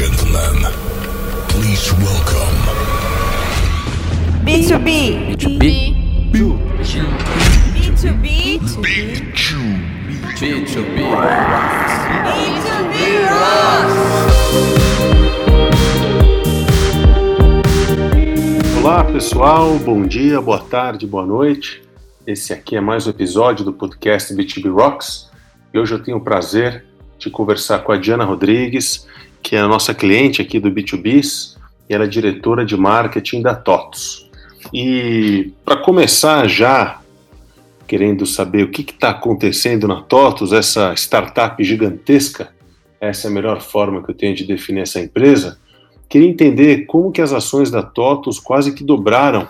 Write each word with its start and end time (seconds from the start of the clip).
gentlemen, 0.00 0.64
please 1.50 1.92
welcome 2.00 2.56
B2B. 4.46 5.36
B2B. 5.36 5.60
B2B. 7.74 8.22
Big 8.80 9.36
Chew. 9.36 9.60
B2B. 10.38 10.64
B2B 10.80 10.98
Rocks. 13.28 14.00
Olá 18.82 19.04
pessoal, 19.04 19.78
bom 19.80 20.06
dia, 20.06 20.40
boa 20.40 20.60
tarde, 20.60 21.06
boa 21.06 21.26
noite. 21.26 21.82
Esse 22.26 22.54
aqui 22.54 22.74
é 22.74 22.80
mais 22.80 23.06
um 23.06 23.10
episódio 23.10 23.66
do 23.66 23.72
podcast 23.74 24.32
B2B 24.32 24.72
Rocks 24.72 25.28
e 25.74 25.78
hoje 25.78 25.92
eu 25.92 26.02
tenho 26.02 26.16
o 26.16 26.22
prazer 26.22 26.86
de 27.18 27.28
conversar 27.28 27.80
com 27.80 27.92
a 27.92 27.98
Diana 27.98 28.24
Rodrigues, 28.24 29.06
que 29.42 29.56
é 29.56 29.60
a 29.60 29.68
nossa 29.68 29.94
cliente 29.94 30.42
aqui 30.42 30.58
do 30.58 30.70
B2Bs 30.70 31.56
e 31.88 31.94
ela 31.94 32.04
é 32.04 32.08
diretora 32.08 32.64
de 32.64 32.76
marketing 32.76 33.42
da 33.42 33.54
TOTOS. 33.54 34.30
E 34.72 35.52
para 35.64 35.76
começar 35.76 36.46
já, 36.46 37.00
querendo 37.86 38.24
saber 38.26 38.64
o 38.64 38.70
que 38.70 38.82
está 38.82 39.10
acontecendo 39.10 39.88
na 39.88 40.00
TOTOS, 40.00 40.52
essa 40.52 40.94
startup 40.94 41.62
gigantesca, 41.64 42.50
essa 43.00 43.26
é 43.26 43.30
a 43.30 43.34
melhor 43.34 43.60
forma 43.60 44.02
que 44.02 44.10
eu 44.10 44.14
tenho 44.14 44.34
de 44.34 44.44
definir 44.44 44.82
essa 44.82 45.00
empresa, 45.00 45.58
queria 46.08 46.28
entender 46.28 46.86
como 46.86 47.10
que 47.10 47.22
as 47.22 47.32
ações 47.32 47.70
da 47.70 47.82
TOTOS 47.82 48.38
quase 48.38 48.72
que 48.72 48.84
dobraram 48.84 49.48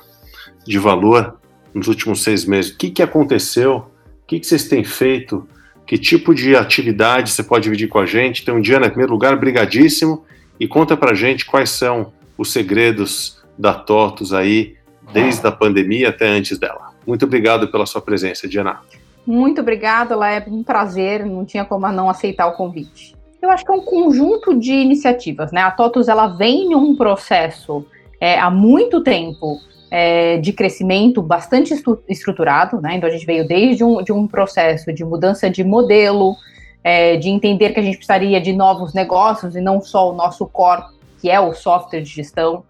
de 0.67 0.79
valor 0.79 1.37
nos 1.75 1.89
últimos 1.89 2.23
seis 2.23 2.45
meses. 2.45 2.73
O 2.73 2.79
que, 2.79 2.91
que 2.91 3.03
aconteceu? 3.03 3.87
O 4.23 4.27
que, 4.27 4.41
que 4.41 4.47
vocês 4.47 4.69
têm 4.69 4.85
feito? 4.85 5.47
Que 5.91 5.99
tipo 5.99 6.33
de 6.33 6.55
atividade 6.55 7.33
você 7.33 7.43
pode 7.43 7.65
dividir 7.65 7.89
com 7.89 7.99
a 7.99 8.07
gente? 8.07 8.43
Então, 8.43 8.61
Diana, 8.61 8.87
em 8.87 8.91
primeiro 8.91 9.11
lugar, 9.13 9.37
brigadíssimo 9.37 10.25
e 10.61 10.69
conta 10.69 10.97
pra 10.97 11.15
gente 11.15 11.45
quais 11.45 11.69
são 11.71 12.13
os 12.39 12.53
segredos 12.53 13.43
da 13.59 13.75
TOTOS 13.75 14.33
aí, 14.33 14.77
desde 15.13 15.45
a 15.45 15.51
pandemia 15.51 16.11
até 16.11 16.29
antes 16.29 16.61
dela. 16.61 16.93
Muito 17.05 17.25
obrigado 17.25 17.67
pela 17.73 17.87
sua 17.87 18.01
presença, 18.01 18.47
Diana. 18.47 18.79
Muito 19.27 19.63
obrigada, 19.63 20.15
é 20.29 20.45
um 20.47 20.63
prazer, 20.63 21.27
não 21.27 21.45
tinha 21.45 21.65
como 21.65 21.91
não 21.91 22.09
aceitar 22.09 22.47
o 22.47 22.53
convite. 22.53 23.17
Eu 23.43 23.51
acho 23.51 23.65
que 23.65 23.73
é 23.73 23.75
um 23.75 23.85
conjunto 23.85 24.57
de 24.57 24.73
iniciativas, 24.73 25.51
né? 25.51 25.61
A 25.61 25.73
TOTOS 25.73 26.07
ela 26.07 26.29
vem 26.29 26.71
em 26.71 26.75
um 26.77 26.95
processo 26.95 27.85
é, 28.21 28.39
há 28.39 28.49
muito 28.49 29.03
tempo 29.03 29.59
é, 29.91 30.39
de 30.39 30.53
crescimento 30.53 31.21
bastante 31.21 31.75
estruturado, 32.09 32.81
né? 32.81 32.97
Então 32.97 33.09
a 33.09 33.13
gente 33.13 33.27
veio 33.27 33.47
desde 33.47 33.83
um, 33.83 34.03
de 34.03 34.13
um 34.13 34.27
processo 34.27 34.93
de 34.93 35.05
mudança 35.05 35.51
de 35.51 35.65
modelo, 35.65 36.37
é, 36.85 37.17
de 37.17 37.29
entender 37.29 37.71
que 37.71 37.81
a 37.81 37.83
gente 37.83 37.97
precisaria 37.97 38.41
de 38.41 38.53
novos 38.53 38.95
negócios 38.95 39.57
e 39.57 39.61
não 39.61 39.81
só 39.81 40.11
o 40.11 40.15
nosso 40.15 40.47
core, 40.47 40.85
que 41.21 41.29
é 41.29 41.41
o 41.41 41.53
software 41.53 42.01
de 42.01 42.11
gestão. 42.11 42.63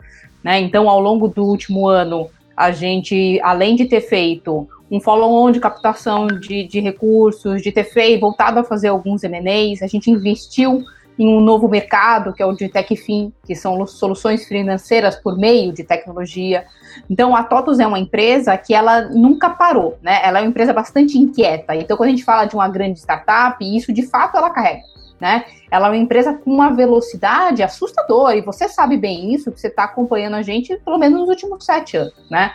Né? 0.42 0.60
Então, 0.60 0.88
ao 0.88 0.98
longo 0.98 1.28
do 1.28 1.44
último 1.44 1.86
ano, 1.86 2.28
a 2.56 2.72
gente, 2.72 3.38
além 3.42 3.76
de 3.76 3.84
ter 3.84 4.00
feito 4.00 4.66
um 4.90 5.00
follow-on 5.00 5.52
de 5.52 5.60
captação 5.60 6.26
de, 6.26 6.64
de, 6.64 6.80
recursos, 6.80 7.62
de 7.62 7.70
ter 7.70 7.84
feito, 7.84 8.20
voltado 8.20 8.58
a 8.58 8.64
fazer 8.64 8.88
alguns 8.88 9.22
M&As, 9.22 9.82
a 9.82 9.86
gente 9.86 10.10
investiu 10.10 10.82
em 11.20 11.28
um 11.28 11.38
novo 11.38 11.68
mercado, 11.68 12.32
que 12.32 12.42
é 12.42 12.46
o 12.46 12.54
de 12.54 12.66
TechFin, 12.66 13.30
que 13.44 13.54
são 13.54 13.86
soluções 13.86 14.46
financeiras 14.46 15.16
por 15.16 15.36
meio 15.36 15.70
de 15.70 15.84
tecnologia. 15.84 16.64
Então, 17.10 17.36
a 17.36 17.44
TOTOS 17.44 17.78
é 17.78 17.86
uma 17.86 17.98
empresa 17.98 18.56
que 18.56 18.72
ela 18.72 19.02
nunca 19.02 19.50
parou, 19.50 19.98
né? 20.00 20.18
Ela 20.24 20.38
é 20.38 20.42
uma 20.42 20.48
empresa 20.48 20.72
bastante 20.72 21.18
inquieta. 21.18 21.76
Então, 21.76 21.94
quando 21.94 22.08
a 22.08 22.12
gente 22.12 22.24
fala 22.24 22.46
de 22.46 22.54
uma 22.54 22.66
grande 22.70 23.00
startup, 23.00 23.62
isso 23.62 23.92
de 23.92 24.06
fato 24.06 24.38
ela 24.38 24.48
carrega, 24.48 24.80
né? 25.20 25.44
Ela 25.70 25.88
é 25.88 25.90
uma 25.90 25.96
empresa 25.98 26.32
com 26.32 26.50
uma 26.50 26.70
velocidade 26.70 27.62
assustadora, 27.62 28.34
e 28.36 28.40
você 28.40 28.66
sabe 28.66 28.96
bem 28.96 29.34
isso, 29.34 29.52
que 29.52 29.60
você 29.60 29.68
está 29.68 29.84
acompanhando 29.84 30.36
a 30.36 30.42
gente 30.42 30.74
pelo 30.78 30.96
menos 30.96 31.20
nos 31.20 31.28
últimos 31.28 31.66
sete 31.66 31.98
anos, 31.98 32.14
né? 32.30 32.50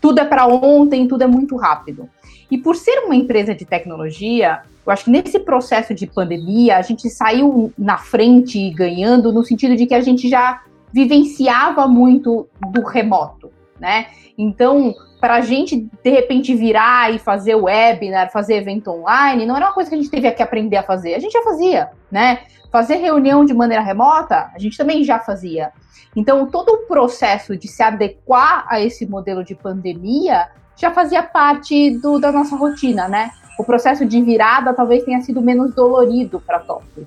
Tudo 0.00 0.20
é 0.20 0.24
para 0.24 0.46
ontem, 0.46 1.06
tudo 1.06 1.22
é 1.22 1.26
muito 1.26 1.54
rápido. 1.54 2.08
E 2.50 2.56
por 2.56 2.76
ser 2.76 3.00
uma 3.00 3.14
empresa 3.14 3.54
de 3.54 3.66
tecnologia, 3.66 4.62
eu 4.86 4.92
acho 4.92 5.04
que 5.04 5.10
nesse 5.10 5.40
processo 5.40 5.92
de 5.92 6.06
pandemia, 6.06 6.76
a 6.76 6.82
gente 6.82 7.10
saiu 7.10 7.72
na 7.76 7.98
frente 7.98 8.58
e 8.58 8.70
ganhando 8.70 9.32
no 9.32 9.44
sentido 9.44 9.74
de 9.74 9.84
que 9.84 9.94
a 9.94 10.00
gente 10.00 10.28
já 10.28 10.62
vivenciava 10.92 11.88
muito 11.88 12.48
do 12.72 12.82
remoto, 12.82 13.50
né? 13.80 14.06
Então, 14.38 14.94
para 15.20 15.34
a 15.34 15.40
gente 15.40 15.88
de 16.02 16.10
repente 16.10 16.54
virar 16.54 17.12
e 17.12 17.18
fazer 17.18 17.56
webinar, 17.56 18.30
fazer 18.30 18.56
evento 18.56 18.90
online, 18.90 19.44
não 19.44 19.56
era 19.56 19.66
uma 19.66 19.74
coisa 19.74 19.90
que 19.90 19.96
a 19.96 19.98
gente 19.98 20.10
teve 20.10 20.30
que 20.30 20.42
aprender 20.42 20.76
a 20.76 20.82
fazer, 20.82 21.14
a 21.14 21.18
gente 21.18 21.32
já 21.32 21.42
fazia, 21.42 21.90
né? 22.10 22.40
Fazer 22.70 22.96
reunião 22.96 23.44
de 23.44 23.54
maneira 23.54 23.82
remota, 23.82 24.50
a 24.54 24.58
gente 24.58 24.76
também 24.78 25.02
já 25.02 25.18
fazia. 25.18 25.72
Então, 26.14 26.46
todo 26.46 26.68
o 26.70 26.86
processo 26.86 27.56
de 27.56 27.66
se 27.66 27.82
adequar 27.82 28.66
a 28.68 28.80
esse 28.80 29.04
modelo 29.04 29.44
de 29.44 29.54
pandemia 29.54 30.48
já 30.76 30.90
fazia 30.90 31.22
parte 31.22 31.98
do, 31.98 32.18
da 32.18 32.30
nossa 32.30 32.54
rotina, 32.56 33.08
né? 33.08 33.30
o 33.58 33.64
processo 33.64 34.04
de 34.04 34.22
virada 34.22 34.74
talvez 34.74 35.04
tenha 35.04 35.20
sido 35.22 35.40
menos 35.40 35.74
dolorido 35.74 36.40
para 36.40 36.58
a 36.58 36.60
TOTUS. 36.60 37.06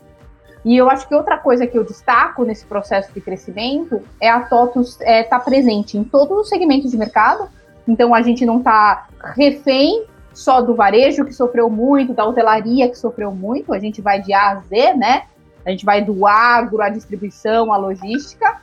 E 0.66 0.76
eu 0.76 0.90
acho 0.90 1.08
que 1.08 1.16
outra 1.16 1.38
coisa 1.38 1.66
que 1.66 1.78
eu 1.78 1.84
destaco 1.84 2.44
nesse 2.44 2.66
processo 2.66 3.14
de 3.14 3.22
crescimento 3.22 4.02
é 4.20 4.30
a 4.30 4.42
TOTUS 4.42 4.92
estar 4.92 5.06
é, 5.06 5.24
tá 5.24 5.40
presente 5.40 5.98
em 5.98 6.04
todos 6.04 6.38
os 6.38 6.50
segmentos 6.50 6.92
de 6.92 6.98
mercado. 6.98 7.48
Então 7.88 8.14
a 8.14 8.22
gente 8.22 8.46
não 8.46 8.58
está 8.58 9.08
refém 9.36 10.06
só 10.34 10.62
do 10.62 10.76
varejo 10.76 11.26
que 11.26 11.34
sofreu 11.34 11.70
muito, 11.70 12.14
da 12.14 12.26
hotelaria 12.26 12.90
que 12.90 12.98
sofreu 12.98 13.32
muito, 13.32 13.74
a 13.74 13.80
gente 13.80 14.02
vai 14.02 14.22
de 14.22 14.34
A 14.34 14.52
a 14.52 14.56
Z, 14.56 14.94
né? 14.96 15.24
A 15.66 15.72
gente 15.72 15.86
vai 15.86 16.04
do 16.04 16.26
agro, 16.26 16.82
à 16.82 16.90
distribuição, 16.90 17.72
à 17.72 17.78
logística. 17.78 18.62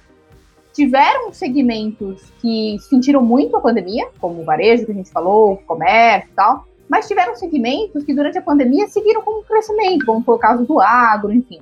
Tiveram 0.76 1.32
segmentos 1.32 2.22
que 2.38 2.76
sentiram 2.80 3.22
muito 3.22 3.56
a 3.56 3.60
pandemia, 3.62 4.08
como 4.20 4.42
o 4.42 4.44
varejo 4.44 4.84
que 4.84 4.92
a 4.92 4.94
gente 4.94 5.10
falou, 5.10 5.54
o 5.54 5.56
comércio 5.56 6.28
e 6.30 6.34
tal, 6.36 6.66
mas 6.86 7.08
tiveram 7.08 7.34
segmentos 7.34 8.04
que 8.04 8.12
durante 8.12 8.36
a 8.36 8.42
pandemia 8.42 8.86
seguiram 8.86 9.22
como 9.22 9.42
crescimento, 9.42 10.04
como 10.04 10.22
foi 10.22 10.34
o 10.34 10.38
caso 10.38 10.66
do 10.66 10.78
agro, 10.78 11.32
enfim. 11.32 11.60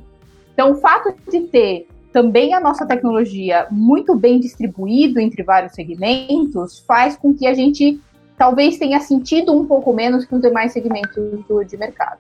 Então, 0.53 0.73
o 0.73 0.75
fato 0.75 1.15
de 1.31 1.43
ter 1.43 1.87
também 2.13 2.55
a 2.55 2.61
nossa 2.61 2.85
tecnologia 2.85 3.69
muito 3.71 4.17
bem 4.17 4.41
distribuído 4.41 5.21
entre 5.21 5.45
vários 5.45 5.75
segmentos 5.75 6.81
faz 6.81 7.17
com 7.17 7.33
que 7.33 7.47
a 7.47 7.55
gente 7.55 8.01
talvez 8.37 8.79
tenha 8.79 8.99
sentido 8.99 9.57
um 9.57 9.65
pouco 9.65 9.93
menos 9.93 10.25
que 10.25 10.35
os 10.35 10.43
demais 10.43 10.73
segmentos 10.73 11.45
do, 11.49 11.63
de 11.63 11.77
mercado. 11.77 12.19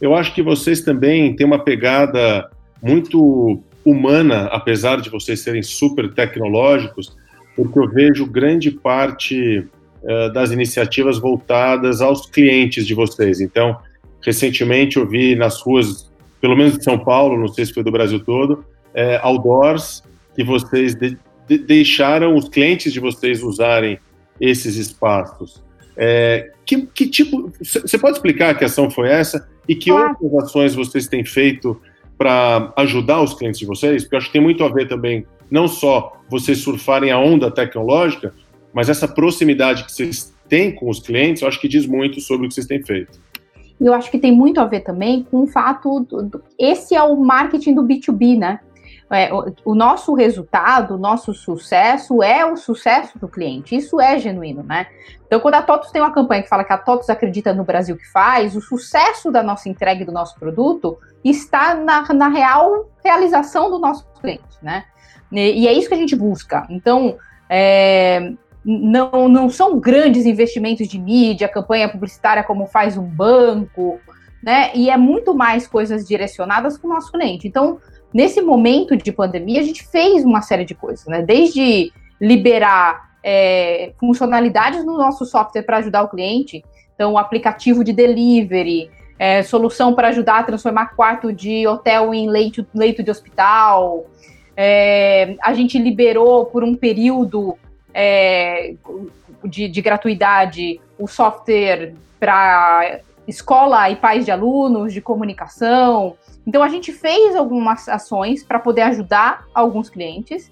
Eu 0.00 0.14
acho 0.14 0.34
que 0.34 0.42
vocês 0.42 0.80
também 0.80 1.36
têm 1.36 1.46
uma 1.46 1.62
pegada 1.62 2.50
muito 2.82 3.60
humana, 3.84 4.44
apesar 4.46 5.00
de 5.00 5.10
vocês 5.10 5.40
serem 5.40 5.62
super 5.62 6.12
tecnológicos, 6.12 7.16
porque 7.56 7.78
eu 7.78 7.88
vejo 7.88 8.26
grande 8.26 8.70
parte 8.70 9.66
eh, 10.04 10.30
das 10.30 10.50
iniciativas 10.50 11.18
voltadas 11.18 12.00
aos 12.00 12.26
clientes 12.26 12.86
de 12.86 12.94
vocês. 12.94 13.40
Então, 13.40 13.76
recentemente 14.20 14.96
eu 14.96 15.06
vi 15.06 15.34
nas 15.34 15.60
ruas, 15.60 16.10
pelo 16.40 16.56
menos 16.56 16.76
de 16.78 16.84
São 16.84 16.98
Paulo, 16.98 17.38
não 17.38 17.48
sei 17.48 17.66
se 17.66 17.72
foi 17.72 17.84
do 17.84 17.92
Brasil 17.92 18.18
todo, 18.18 18.64
é, 18.94 19.20
outdoors 19.22 20.02
que 20.34 20.42
vocês 20.42 20.94
de, 20.94 21.16
de, 21.48 21.58
deixaram 21.58 22.34
os 22.34 22.48
clientes 22.48 22.92
de 22.92 23.00
vocês 23.00 23.42
usarem 23.42 23.98
esses 24.40 24.76
espaços. 24.76 25.62
É, 25.96 26.50
que, 26.64 26.86
que, 26.86 27.06
tipo. 27.06 27.52
Você 27.60 27.98
pode 27.98 28.16
explicar 28.16 28.56
que 28.56 28.64
ação 28.64 28.90
foi 28.90 29.08
essa 29.08 29.48
e 29.68 29.74
que 29.74 29.90
claro. 29.90 30.16
outras 30.20 30.44
ações 30.44 30.74
vocês 30.74 31.06
têm 31.06 31.24
feito 31.24 31.80
para 32.22 32.72
ajudar 32.76 33.20
os 33.20 33.34
clientes 33.34 33.58
de 33.58 33.66
vocês? 33.66 34.04
Porque 34.04 34.14
eu 34.14 34.18
acho 34.18 34.28
que 34.28 34.34
tem 34.34 34.40
muito 34.40 34.62
a 34.62 34.68
ver 34.68 34.86
também, 34.86 35.26
não 35.50 35.66
só 35.66 36.12
vocês 36.30 36.58
surfarem 36.58 37.10
a 37.10 37.18
onda 37.18 37.50
tecnológica, 37.50 38.32
mas 38.72 38.88
essa 38.88 39.08
proximidade 39.08 39.82
que 39.82 39.90
vocês 39.90 40.32
têm 40.48 40.72
com 40.72 40.88
os 40.88 41.00
clientes, 41.00 41.42
eu 41.42 41.48
acho 41.48 41.60
que 41.60 41.66
diz 41.66 41.84
muito 41.84 42.20
sobre 42.20 42.46
o 42.46 42.48
que 42.48 42.54
vocês 42.54 42.66
têm 42.68 42.80
feito. 42.80 43.18
Eu 43.80 43.92
acho 43.92 44.08
que 44.08 44.20
tem 44.20 44.30
muito 44.30 44.60
a 44.60 44.64
ver 44.64 44.82
também 44.82 45.26
com 45.28 45.42
o 45.42 45.46
fato, 45.48 46.06
do, 46.08 46.22
do, 46.22 46.42
esse 46.56 46.94
é 46.94 47.02
o 47.02 47.16
marketing 47.16 47.74
do 47.74 47.82
B2B, 47.82 48.38
né? 48.38 48.60
É, 49.12 49.30
o, 49.64 49.74
nosso 49.74 50.14
resultado, 50.14 50.94
o 50.94 50.98
nosso 50.98 51.34
sucesso 51.34 52.22
é 52.22 52.46
o 52.46 52.56
sucesso 52.56 53.18
do 53.18 53.28
cliente. 53.28 53.76
Isso 53.76 54.00
é 54.00 54.18
genuíno, 54.18 54.62
né? 54.62 54.86
Então, 55.26 55.38
quando 55.38 55.56
a 55.56 55.62
TOTOS 55.62 55.90
tem 55.90 56.00
uma 56.00 56.12
campanha 56.12 56.42
que 56.42 56.48
fala 56.48 56.64
que 56.64 56.72
a 56.72 56.78
TOTOS 56.78 57.10
acredita 57.10 57.52
no 57.52 57.62
Brasil 57.62 57.96
que 57.96 58.10
faz, 58.10 58.56
o 58.56 58.60
sucesso 58.62 59.30
da 59.30 59.42
nossa 59.42 59.68
entrega 59.68 60.04
do 60.04 60.12
nosso 60.12 60.38
produto 60.38 60.98
está 61.22 61.74
na, 61.74 62.02
na 62.14 62.28
real 62.28 62.88
realização 63.04 63.70
do 63.70 63.78
nosso 63.78 64.06
cliente, 64.18 64.58
né? 64.62 64.84
E, 65.30 65.62
e 65.62 65.68
é 65.68 65.72
isso 65.72 65.88
que 65.88 65.94
a 65.94 65.98
gente 65.98 66.16
busca. 66.16 66.66
Então, 66.70 67.16
é, 67.50 68.32
não, 68.64 69.28
não 69.28 69.50
são 69.50 69.78
grandes 69.78 70.24
investimentos 70.24 70.88
de 70.88 70.98
mídia, 70.98 71.48
campanha 71.48 71.88
publicitária 71.88 72.42
como 72.42 72.66
faz 72.66 72.96
um 72.96 73.04
banco, 73.04 74.00
né? 74.42 74.70
E 74.74 74.88
é 74.88 74.96
muito 74.96 75.34
mais 75.34 75.66
coisas 75.66 76.06
direcionadas 76.06 76.78
para 76.78 76.88
o 76.88 76.94
nosso 76.94 77.12
cliente. 77.12 77.46
Então, 77.46 77.78
nesse 78.12 78.40
momento 78.40 78.96
de 78.96 79.12
pandemia, 79.12 79.60
a 79.60 79.64
gente 79.64 79.86
fez 79.86 80.24
uma 80.24 80.42
série 80.42 80.64
de 80.64 80.74
coisas, 80.74 81.06
né? 81.06 81.22
Desde 81.22 81.92
liberar 82.20 83.10
é, 83.22 83.92
funcionalidades 83.98 84.84
no 84.84 84.96
nosso 84.96 85.24
software 85.24 85.62
para 85.62 85.78
ajudar 85.78 86.02
o 86.02 86.08
cliente, 86.08 86.64
então, 86.94 87.16
aplicativo 87.18 87.82
de 87.82 87.92
delivery, 87.92 88.90
é, 89.18 89.42
solução 89.42 89.94
para 89.94 90.08
ajudar 90.08 90.38
a 90.38 90.42
transformar 90.42 90.94
quarto 90.94 91.32
de 91.32 91.66
hotel 91.66 92.12
em 92.12 92.28
leito, 92.28 92.66
leito 92.74 93.02
de 93.02 93.10
hospital, 93.10 94.06
É, 94.54 95.34
a 95.40 95.54
gente 95.54 95.78
liberou 95.78 96.44
por 96.44 96.62
um 96.62 96.74
período 96.74 97.56
é, 97.94 98.74
de, 99.44 99.66
de 99.66 99.80
gratuidade 99.80 100.78
o 100.98 101.08
software 101.08 101.94
para 102.20 103.00
escola 103.26 103.90
e 103.90 103.96
pais 103.96 104.24
de 104.24 104.30
alunos, 104.30 104.92
de 104.92 105.00
comunicação. 105.00 106.16
Então 106.46 106.62
a 106.62 106.68
gente 106.68 106.92
fez 106.92 107.36
algumas 107.36 107.88
ações 107.88 108.42
para 108.44 108.58
poder 108.58 108.82
ajudar 108.82 109.44
alguns 109.54 109.88
clientes. 109.88 110.50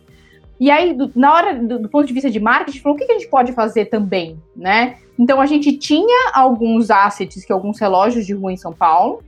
E 0.59 0.71
aí, 0.71 0.93
do, 0.93 1.11
na 1.17 1.33
hora, 1.33 1.55
do, 1.55 1.79
do, 1.79 1.89
ponto 1.89 2.07
de 2.07 2.13
vista 2.13 2.31
de 2.31 2.39
marketing, 2.39 2.81
falou 2.81 2.97
o 2.97 2.99
que, 2.99 3.07
que, 3.07 3.13
a 3.13 3.19
gente 3.19 3.31
pode 3.31 3.53
fazer 3.53 3.87
também, 3.87 4.39
né? 4.55 4.99
Então 5.19 5.41
a 5.41 5.47
gente 5.47 5.73
tinha 5.77 6.33
alguns 6.35 6.91
assets, 6.91 7.45
que 7.45 7.53
alguns 7.53 7.81
relógios 7.81 8.27
de 8.27 8.35
rua 8.35 8.53
em 8.53 8.59
São 8.59 8.73
Paulo. 8.73 9.23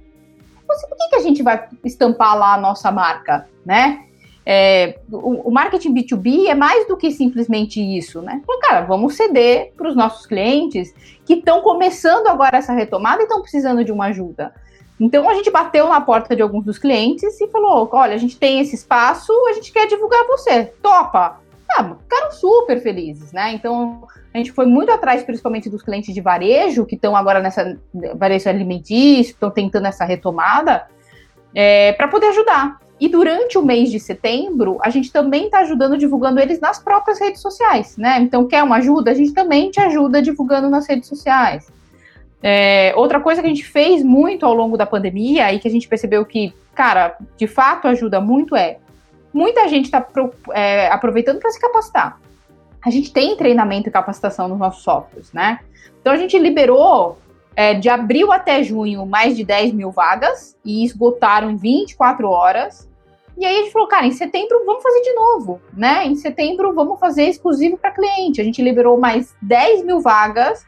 Então, 0.62 0.88
por 0.88 0.96
que, 0.96 1.08
que 1.08 1.16
a 1.16 1.20
gente 1.20 1.42
vai 1.42 1.68
estampar 1.84 2.36
lá 2.36 2.54
a 2.54 2.60
nossa 2.60 2.90
marca, 2.90 3.48
né? 3.64 4.04
É, 4.44 4.98
o, 5.10 5.48
o, 5.48 5.50
marketing 5.52 5.94
B2B 5.94 6.46
é 6.46 6.54
mais 6.54 6.86
do 6.88 6.96
que 6.96 7.12
simplesmente 7.12 7.80
isso, 7.80 8.20
né? 8.20 8.40
Então, 8.42 8.58
cara, 8.60 8.80
vamos 8.80 9.14
ceder 9.14 9.72
para 9.76 9.88
os 9.88 9.94
nossos 9.94 10.26
clientes 10.26 10.92
que 11.24 11.34
estão 11.34 11.62
começando 11.62 12.26
agora 12.26 12.58
essa 12.58 12.72
retomada 12.72 13.20
e 13.20 13.24
estão 13.24 13.40
precisando 13.40 13.84
de 13.84 13.92
uma 13.92 14.06
ajuda. 14.06 14.52
Então 14.98 15.28
a 15.28 15.34
gente 15.34 15.50
bateu 15.50 15.88
na 15.88 16.00
porta 16.00 16.34
de 16.36 16.42
alguns 16.42 16.64
dos 16.64 16.78
clientes 16.78 17.40
e 17.40 17.48
falou: 17.48 17.88
olha, 17.92 18.14
a 18.14 18.18
gente 18.18 18.36
tem 18.36 18.60
esse 18.60 18.74
espaço, 18.74 19.32
a 19.48 19.52
gente 19.52 19.72
quer 19.72 19.86
divulgar 19.86 20.26
você. 20.26 20.66
Topa! 20.82 21.40
Ah, 21.76 21.96
ficaram 22.02 22.30
super 22.32 22.80
felizes, 22.80 23.32
né? 23.32 23.52
Então 23.52 24.06
a 24.32 24.38
gente 24.38 24.52
foi 24.52 24.66
muito 24.66 24.92
atrás, 24.92 25.22
principalmente 25.22 25.70
dos 25.70 25.82
clientes 25.82 26.14
de 26.14 26.20
varejo, 26.20 26.84
que 26.84 26.94
estão 26.94 27.16
agora 27.16 27.40
nessa 27.40 27.78
varejo 28.14 28.48
alimentício, 28.48 29.32
estão 29.32 29.50
tentando 29.50 29.86
essa 29.86 30.04
retomada, 30.04 30.86
é, 31.54 31.92
para 31.94 32.08
poder 32.08 32.26
ajudar. 32.28 32.78
E 33.02 33.08
durante 33.08 33.58
o 33.58 33.64
mês 33.64 33.90
de 33.90 33.98
setembro, 33.98 34.78
a 34.80 34.88
gente 34.88 35.10
também 35.10 35.46
está 35.46 35.58
ajudando 35.58 35.98
divulgando 35.98 36.38
eles 36.38 36.60
nas 36.60 36.78
próprias 36.78 37.18
redes 37.18 37.40
sociais, 37.40 37.96
né? 37.96 38.20
Então, 38.20 38.46
quer 38.46 38.62
uma 38.62 38.76
ajuda? 38.76 39.10
A 39.10 39.14
gente 39.14 39.32
também 39.32 39.72
te 39.72 39.80
ajuda 39.80 40.22
divulgando 40.22 40.70
nas 40.70 40.86
redes 40.86 41.08
sociais. 41.08 41.66
É, 42.40 42.92
outra 42.94 43.18
coisa 43.18 43.40
que 43.40 43.46
a 43.48 43.50
gente 43.50 43.64
fez 43.64 44.04
muito 44.04 44.46
ao 44.46 44.54
longo 44.54 44.76
da 44.76 44.86
pandemia 44.86 45.52
e 45.52 45.58
que 45.58 45.66
a 45.66 45.70
gente 45.72 45.88
percebeu 45.88 46.24
que, 46.24 46.54
cara, 46.76 47.16
de 47.36 47.48
fato 47.48 47.88
ajuda 47.88 48.20
muito 48.20 48.54
é 48.54 48.78
muita 49.34 49.66
gente 49.66 49.86
está 49.86 50.06
é, 50.52 50.86
aproveitando 50.86 51.40
para 51.40 51.50
se 51.50 51.60
capacitar. 51.60 52.20
A 52.86 52.88
gente 52.88 53.12
tem 53.12 53.36
treinamento 53.36 53.88
e 53.88 53.92
capacitação 53.92 54.46
nos 54.46 54.60
nossos 54.60 54.84
softwares, 54.84 55.32
né? 55.32 55.58
Então 56.00 56.12
a 56.12 56.16
gente 56.16 56.38
liberou 56.38 57.18
é, 57.56 57.74
de 57.74 57.88
abril 57.88 58.30
até 58.30 58.62
junho 58.62 59.04
mais 59.04 59.36
de 59.36 59.42
10 59.42 59.72
mil 59.72 59.90
vagas 59.90 60.56
e 60.64 60.84
esgotaram 60.84 61.50
em 61.50 61.56
24 61.56 62.28
horas. 62.28 62.91
E 63.36 63.44
aí 63.44 63.56
a 63.56 63.62
gente 63.62 63.72
falou, 63.72 63.88
cara, 63.88 64.06
em 64.06 64.12
setembro 64.12 64.64
vamos 64.64 64.82
fazer 64.82 65.00
de 65.00 65.14
novo, 65.14 65.60
né? 65.72 66.06
Em 66.06 66.14
setembro 66.14 66.74
vamos 66.74 67.00
fazer 67.00 67.24
exclusivo 67.24 67.78
para 67.78 67.90
cliente. 67.90 68.40
A 68.40 68.44
gente 68.44 68.62
liberou 68.62 68.98
mais 68.98 69.34
10 69.40 69.84
mil 69.84 70.00
vagas, 70.00 70.66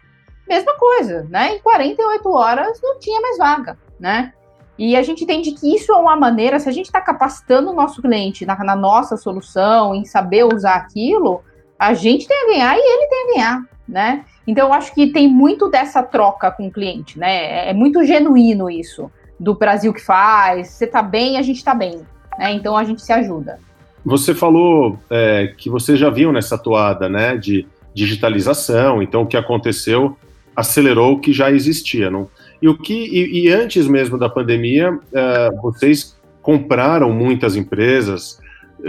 mesma 0.49 0.75
coisa, 0.77 1.27
né? 1.31 1.57
Em 1.57 1.59
48 1.61 2.29
horas 2.31 2.81
não 2.83 2.99
tinha 2.99 3.21
mais 3.21 3.39
vaga, 3.39 3.79
né? 3.99 4.33
E 4.79 4.97
a 4.97 5.03
gente 5.03 5.23
entende 5.23 5.53
que 5.53 5.75
isso 5.75 5.93
é 5.93 5.97
uma 5.97 6.17
maneira, 6.17 6.59
se 6.59 6.69
a 6.69 6.73
gente 6.73 6.87
está 6.87 7.01
capacitando 7.01 7.71
o 7.71 7.75
nosso 7.75 8.03
cliente 8.03 8.45
na, 8.45 8.57
na, 8.65 8.75
nossa 8.75 9.17
solução, 9.17 9.95
em 9.95 10.05
saber 10.05 10.45
usar 10.45 10.75
aquilo, 10.75 11.43
a 11.79 11.95
gente 11.95 12.27
tem 12.27 12.37
a 12.37 12.47
ganhar 12.47 12.77
e 12.77 12.81
ele 12.81 13.07
tem 13.07 13.19
a 13.19 13.27
ganhar, 13.35 13.63
né? 13.87 14.25
Então 14.47 14.69
eu 14.69 14.73
acho 14.73 14.93
que 14.93 15.13
tem 15.13 15.29
muito 15.29 15.69
dessa 15.69 16.03
troca 16.03 16.51
com 16.51 16.67
o 16.67 16.73
cliente, 16.73 17.19
né? 17.19 17.67
É, 17.67 17.71
é 17.71 17.73
muito 17.73 18.03
genuíno 18.05 18.69
isso, 18.69 19.11
do 19.39 19.55
Brasil 19.55 19.93
que 19.93 20.01
faz, 20.01 20.69
você 20.69 20.87
está 20.87 21.03
bem, 21.03 21.37
a 21.39 21.43
gente 21.43 21.59
está 21.59 21.75
bem, 21.75 22.05
né? 22.39 22.53
Então 22.53 22.77
a 22.77 22.85
gente 22.85 23.03
se 23.03 23.13
ajuda. 23.13 23.59
Você 24.05 24.35
falou 24.35 24.99
é, 25.09 25.55
que 25.57 25.71
vocês 25.71 25.99
já 25.99 26.11
viam 26.11 26.31
nessa 26.31 26.59
toada, 26.59 27.09
né, 27.09 27.37
de 27.37 27.67
digitalização. 27.95 29.03
Então 29.03 29.23
o 29.23 29.27
que 29.27 29.37
aconteceu 29.37 30.17
acelerou 30.55 31.15
o 31.15 31.21
que 31.21 31.33
já 31.33 31.51
existia, 31.51 32.11
não? 32.11 32.29
E 32.61 32.69
o 32.69 32.77
que 32.77 32.95
e, 32.95 33.45
e 33.45 33.49
antes 33.51 33.87
mesmo 33.87 34.19
da 34.19 34.29
pandemia, 34.29 34.99
é, 35.13 35.51
vocês 35.63 36.17
compraram 36.43 37.13
muitas 37.13 37.57
empresas, 37.57 38.39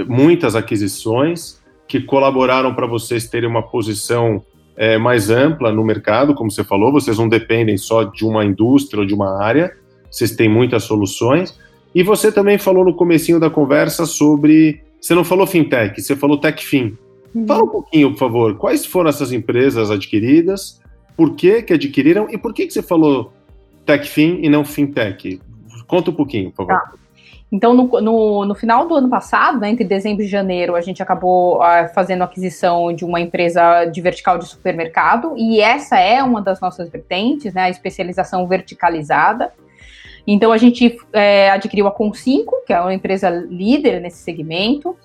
muitas 0.08 0.56
aquisições 0.56 1.64
que 1.88 2.02
colaboraram 2.02 2.74
para 2.74 2.86
vocês 2.86 3.28
terem 3.28 3.50
uma 3.50 3.64
posição 3.64 4.44
é, 4.76 4.98
mais 4.98 5.30
ampla 5.30 5.72
no 5.72 5.84
mercado, 5.84 6.34
como 6.34 6.52
você 6.52 6.64
falou. 6.64 6.92
Vocês 6.92 7.18
não 7.18 7.30
dependem 7.30 7.78
só 7.78 8.04
de 8.04 8.26
uma 8.26 8.44
indústria 8.44 9.00
ou 9.00 9.06
de 9.06 9.14
uma 9.14 9.42
área. 9.42 9.72
Vocês 10.12 10.36
têm 10.36 10.50
muitas 10.50 10.84
soluções. 10.84 11.58
E 11.96 12.04
você 12.04 12.30
também 12.30 12.58
falou 12.58 12.84
no 12.84 12.94
comecinho 12.94 13.40
da 13.40 13.50
conversa 13.50 14.06
sobre. 14.06 14.84
Você 15.00 15.16
não 15.16 15.24
falou 15.24 15.48
fintech, 15.48 16.02
você 16.02 16.14
falou 16.14 16.38
techfin. 16.38 16.98
Uhum. 17.34 17.48
Fala 17.48 17.64
um 17.64 17.70
pouquinho, 17.70 18.12
por 18.12 18.20
favor. 18.20 18.58
Quais 18.58 18.86
foram 18.86 19.10
essas 19.10 19.32
empresas 19.32 19.90
adquiridas? 19.90 20.82
Por 21.16 21.36
que, 21.36 21.62
que 21.62 21.72
adquiriram? 21.72 22.28
E 22.30 22.38
por 22.38 22.54
que, 22.54 22.68
que 22.68 22.74
você 22.74 22.82
falou 22.82 23.32
techfin 23.86 24.40
e 24.42 24.50
não 24.50 24.66
fintech? 24.66 25.40
Conta 25.88 26.12
um 26.12 26.14
pouquinho, 26.14 26.52
por 26.52 26.68
favor. 26.68 26.82
Tá. 26.82 26.92
Então, 27.52 27.74
no, 27.74 28.02
no, 28.02 28.46
no, 28.46 28.56
final 28.56 28.86
do 28.88 28.96
ano 28.96 29.08
passado, 29.08 29.60
né, 29.60 29.70
entre 29.70 29.86
dezembro 29.86 30.24
e 30.24 30.28
janeiro, 30.28 30.76
a 30.76 30.82
gente 30.82 31.02
acabou 31.02 31.60
uh, 31.60 31.88
fazendo 31.94 32.24
aquisição 32.24 32.92
de 32.92 33.06
uma 33.06 33.22
empresa 33.22 33.86
de 33.86 34.02
vertical 34.02 34.38
de 34.38 34.46
supermercado, 34.46 35.34
e 35.38 35.62
essa 35.62 35.98
é 35.98 36.22
uma 36.22 36.42
das 36.42 36.60
nossas 36.60 36.90
vertentes, 36.90 37.54
né, 37.54 37.64
a 37.64 37.70
especialização 37.70 38.46
verticalizada. 38.48 39.54
Então 40.28 40.52
a 40.52 40.58
gente 40.58 40.98
é, 41.14 41.52
adquiriu 41.52 41.88
a 41.88 41.96
Com5, 41.96 42.46
que 42.66 42.74
é 42.74 42.80
uma 42.80 42.94
empresa 42.94 43.30
líder 43.30 44.02
nesse 44.02 44.18
segmento, 44.24 44.96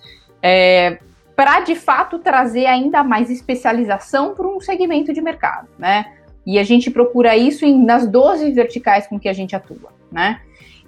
é, 0.42 0.98
para 1.36 1.60
de 1.60 1.74
fato 1.74 2.18
trazer 2.18 2.66
ainda 2.66 3.02
mais 3.02 3.30
especialização 3.30 4.34
para 4.34 4.46
um 4.46 4.60
segmento 4.60 5.12
de 5.12 5.20
mercado, 5.20 5.68
né? 5.78 6.06
E 6.46 6.58
a 6.58 6.62
gente 6.62 6.90
procura 6.90 7.36
isso 7.36 7.64
em, 7.64 7.84
nas 7.84 8.06
12 8.06 8.50
verticais 8.52 9.06
com 9.06 9.18
que 9.20 9.28
a 9.28 9.32
gente 9.32 9.54
atua, 9.54 9.92
né? 10.10 10.40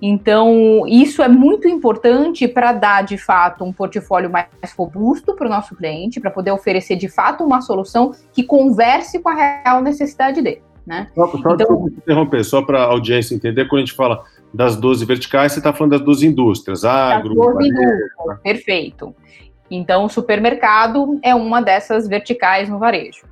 Então, 0.05 0.85
isso 0.89 1.23
é 1.23 1.29
muito 1.29 1.69
importante 1.69 2.49
para 2.49 2.73
dar, 2.73 3.03
de 3.05 3.17
fato, 3.17 3.63
um 3.63 3.73
portfólio 3.73 4.29
mais 4.29 4.49
robusto 4.77 5.37
para 5.37 5.47
o 5.47 5.51
nosso 5.51 5.77
cliente, 5.77 6.19
para 6.19 6.29
poder 6.29 6.51
oferecer, 6.51 6.97
de 6.97 7.09
fato, 7.09 7.45
uma 7.45 7.61
solução 7.61 8.13
que 8.33 8.43
converse 8.43 9.21
com 9.21 9.29
a 9.29 9.35
real 9.63 9.81
necessidade 9.81 10.43
dele. 10.43 10.61
Né? 10.87 11.09
Só, 11.15 11.29
só 11.29 11.55
então, 11.55 11.89
interromper, 11.89 12.45
só 12.45 12.63
para 12.63 12.81
a 12.81 12.87
audiência 12.87 13.35
entender, 13.35 13.69
quando 13.69 13.83
a 13.83 13.85
gente 13.85 13.95
fala 13.95 14.25
das 14.53 14.77
12 14.77 15.05
verticais, 15.05 15.53
você 15.53 15.61
está 15.61 15.73
falando 15.73 15.93
das 15.93 16.01
12 16.01 16.27
indústrias, 16.27 16.85
agro, 16.85 17.35
das 17.35 17.47
12 17.47 17.69
indústrias, 17.69 18.41
perfeito. 18.43 19.15
Então, 19.71 20.05
o 20.05 20.09
supermercado 20.09 21.19
é 21.23 21.35
uma 21.35 21.63
dessas 21.63 22.07
verticais 22.07 22.69
no 22.69 22.79
varejo. 22.79 23.25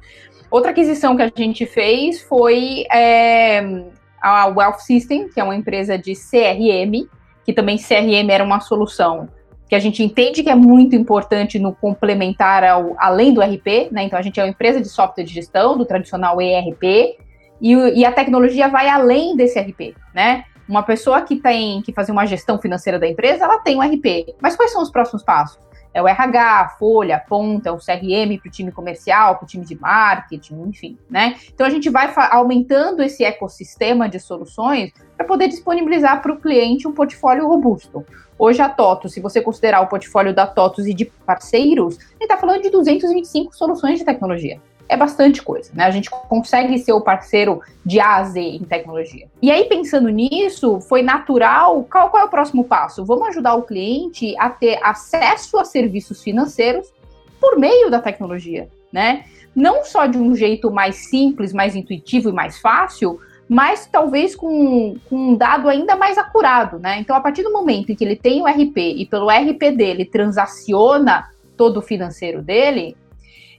Outra 0.50 0.70
aquisição 0.70 1.16
que 1.16 1.22
a 1.22 1.30
gente 1.34 1.66
fez 1.66 2.22
foi 2.22 2.84
é, 2.92 3.84
a 4.20 4.46
Wealth 4.46 4.78
System, 4.78 5.28
que 5.28 5.38
é 5.38 5.44
uma 5.44 5.54
empresa 5.54 5.98
de 5.98 6.14
CRM, 6.14 7.08
que 7.44 7.52
também 7.52 7.76
CRM 7.76 8.30
era 8.30 8.42
uma 8.42 8.60
solução 8.60 9.28
que 9.70 9.76
a 9.76 9.78
gente 9.78 10.02
entende 10.02 10.42
que 10.42 10.50
é 10.50 10.54
muito 10.54 10.96
importante 10.96 11.56
no 11.56 11.72
complementar 11.72 12.64
ao, 12.64 12.96
além 12.98 13.32
do 13.32 13.40
RP, 13.40 13.88
né? 13.92 14.02
Então 14.02 14.18
a 14.18 14.22
gente 14.22 14.40
é 14.40 14.42
uma 14.42 14.50
empresa 14.50 14.80
de 14.80 14.88
software 14.88 15.22
de 15.22 15.32
gestão, 15.32 15.78
do 15.78 15.84
tradicional 15.84 16.40
ERP, 16.40 17.16
e, 17.60 17.74
e, 17.74 18.04
a 18.04 18.12
tecnologia 18.12 18.68
vai 18.68 18.88
além 18.88 19.36
desse 19.36 19.58
RP, 19.58 19.94
né? 20.14 20.44
Uma 20.68 20.82
pessoa 20.82 21.22
que 21.22 21.36
tem 21.36 21.82
que 21.82 21.92
fazer 21.92 22.12
uma 22.12 22.24
gestão 22.24 22.58
financeira 22.58 22.98
da 22.98 23.06
empresa, 23.06 23.44
ela 23.44 23.58
tem 23.58 23.76
um 23.76 23.82
RP. 23.82 24.34
Mas 24.40 24.54
quais 24.54 24.72
são 24.72 24.80
os 24.80 24.90
próximos 24.90 25.22
passos? 25.22 25.58
É 25.92 26.00
o 26.00 26.06
RH, 26.06 26.60
a 26.60 26.68
Folha, 26.68 27.16
a 27.16 27.18
Ponta, 27.18 27.72
o 27.72 27.78
CRM 27.78 28.38
para 28.38 28.48
o 28.48 28.52
time 28.52 28.70
comercial, 28.70 29.34
para 29.34 29.44
o 29.44 29.46
time 29.48 29.64
de 29.64 29.78
marketing, 29.78 30.62
enfim, 30.68 30.96
né? 31.10 31.34
Então 31.52 31.66
a 31.66 31.70
gente 31.70 31.90
vai 31.90 32.12
aumentando 32.30 33.02
esse 33.02 33.24
ecossistema 33.24 34.08
de 34.08 34.20
soluções 34.20 34.92
para 35.16 35.26
poder 35.26 35.48
disponibilizar 35.48 36.22
para 36.22 36.32
o 36.32 36.40
cliente 36.40 36.86
um 36.86 36.92
portfólio 36.92 37.48
robusto. 37.48 38.06
Hoje 38.38 38.62
a 38.62 38.68
TOTUS, 38.68 39.12
se 39.12 39.20
você 39.20 39.42
considerar 39.42 39.80
o 39.80 39.88
portfólio 39.88 40.32
da 40.32 40.46
TOTUS 40.46 40.86
e 40.86 40.94
de 40.94 41.04
parceiros, 41.04 41.98
ele 41.98 42.22
está 42.22 42.36
falando 42.36 42.62
de 42.62 42.70
225 42.70 43.54
soluções 43.54 43.98
de 43.98 44.04
tecnologia 44.04 44.60
é 44.90 44.96
bastante 44.96 45.40
coisa, 45.40 45.70
né? 45.72 45.84
A 45.84 45.90
gente 45.92 46.10
consegue 46.10 46.76
ser 46.76 46.92
o 46.92 47.00
parceiro 47.00 47.62
de 47.86 48.00
A 48.00 48.16
a 48.16 48.24
Z 48.24 48.40
em 48.40 48.64
tecnologia. 48.64 49.28
E 49.40 49.48
aí, 49.48 49.64
pensando 49.64 50.08
nisso, 50.08 50.80
foi 50.80 51.00
natural. 51.00 51.86
Qual, 51.90 52.10
qual 52.10 52.24
é 52.24 52.26
o 52.26 52.28
próximo 52.28 52.64
passo? 52.64 53.04
Vamos 53.04 53.28
ajudar 53.28 53.54
o 53.54 53.62
cliente 53.62 54.34
a 54.36 54.50
ter 54.50 54.80
acesso 54.82 55.58
a 55.58 55.64
serviços 55.64 56.20
financeiros 56.24 56.92
por 57.40 57.56
meio 57.56 57.88
da 57.88 58.00
tecnologia, 58.00 58.68
né? 58.92 59.24
Não 59.54 59.84
só 59.84 60.06
de 60.06 60.18
um 60.18 60.34
jeito 60.34 60.72
mais 60.72 60.96
simples, 61.08 61.52
mais 61.52 61.76
intuitivo 61.76 62.28
e 62.28 62.32
mais 62.32 62.58
fácil, 62.58 63.20
mas 63.48 63.86
talvez 63.86 64.34
com, 64.34 64.96
com, 65.08 65.16
um 65.16 65.36
dado 65.36 65.68
ainda 65.68 65.94
mais 65.94 66.18
acurado, 66.18 66.80
né? 66.80 66.98
Então, 66.98 67.14
a 67.14 67.20
partir 67.20 67.44
do 67.44 67.52
momento 67.52 67.92
em 67.92 67.94
que 67.94 68.04
ele 68.04 68.16
tem 68.16 68.42
o 68.42 68.46
RP 68.46 68.76
e 68.76 69.06
pelo 69.06 69.28
RP 69.30 69.70
dele 69.76 70.04
transaciona 70.04 71.28
todo 71.56 71.76
o 71.76 71.82
financeiro 71.82 72.42
dele, 72.42 72.96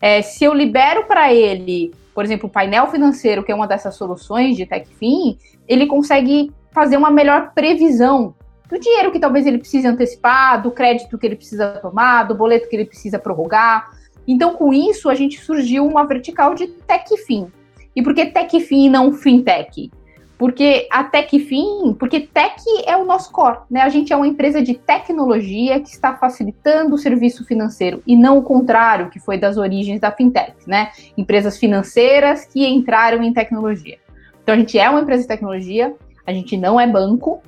é, 0.01 0.21
se 0.21 0.43
eu 0.43 0.53
libero 0.53 1.05
para 1.05 1.33
ele, 1.33 1.93
por 2.13 2.25
exemplo, 2.25 2.47
o 2.49 2.51
painel 2.51 2.87
financeiro, 2.87 3.43
que 3.43 3.51
é 3.51 3.55
uma 3.55 3.67
dessas 3.67 3.95
soluções 3.95 4.57
de 4.57 4.65
TechFin, 4.65 5.37
ele 5.67 5.85
consegue 5.85 6.51
fazer 6.71 6.97
uma 6.97 7.11
melhor 7.11 7.51
previsão 7.53 8.33
do 8.69 8.79
dinheiro 8.79 9.11
que 9.11 9.19
talvez 9.19 9.45
ele 9.45 9.57
precise 9.57 9.85
antecipar, 9.85 10.61
do 10.61 10.71
crédito 10.71 11.17
que 11.17 11.25
ele 11.25 11.35
precisa 11.35 11.73
tomar, 11.81 12.23
do 12.23 12.33
boleto 12.33 12.69
que 12.69 12.75
ele 12.75 12.85
precisa 12.85 13.19
prorrogar. 13.19 13.91
Então, 14.27 14.53
com 14.55 14.73
isso, 14.73 15.09
a 15.09 15.15
gente 15.15 15.39
surgiu 15.39 15.85
uma 15.85 16.05
vertical 16.05 16.55
de 16.55 16.67
tech 16.67 17.05
fim. 17.25 17.47
E 17.95 18.01
por 18.01 18.13
que 18.13 18.25
tech 18.27 18.59
fim 18.61 18.85
e 18.85 18.89
não 18.89 19.11
fintech? 19.11 19.91
Porque 20.41 20.87
a 20.89 21.03
tech 21.03 21.39
fim, 21.39 21.93
porque 21.99 22.21
tech 22.21 22.55
é 22.87 22.97
o 22.97 23.05
nosso 23.05 23.31
core, 23.31 23.59
né? 23.69 23.81
A 23.81 23.89
gente 23.89 24.11
é 24.11 24.15
uma 24.15 24.25
empresa 24.25 24.59
de 24.59 24.73
tecnologia 24.73 25.79
que 25.79 25.89
está 25.89 26.15
facilitando 26.15 26.95
o 26.95 26.97
serviço 26.97 27.45
financeiro 27.45 28.01
e 28.07 28.15
não 28.15 28.39
o 28.39 28.41
contrário, 28.41 29.11
que 29.11 29.19
foi 29.19 29.37
das 29.37 29.55
origens 29.55 29.99
da 29.99 30.11
fintech, 30.11 30.53
né? 30.65 30.89
Empresas 31.15 31.59
financeiras 31.59 32.43
que 32.43 32.65
entraram 32.65 33.21
em 33.21 33.31
tecnologia. 33.31 33.99
Então 34.41 34.55
a 34.55 34.57
gente 34.57 34.79
é 34.79 34.89
uma 34.89 35.01
empresa 35.01 35.21
de 35.21 35.27
tecnologia, 35.27 35.93
a 36.25 36.33
gente 36.33 36.57
não 36.57 36.79
é 36.79 36.87
banco, 36.87 37.39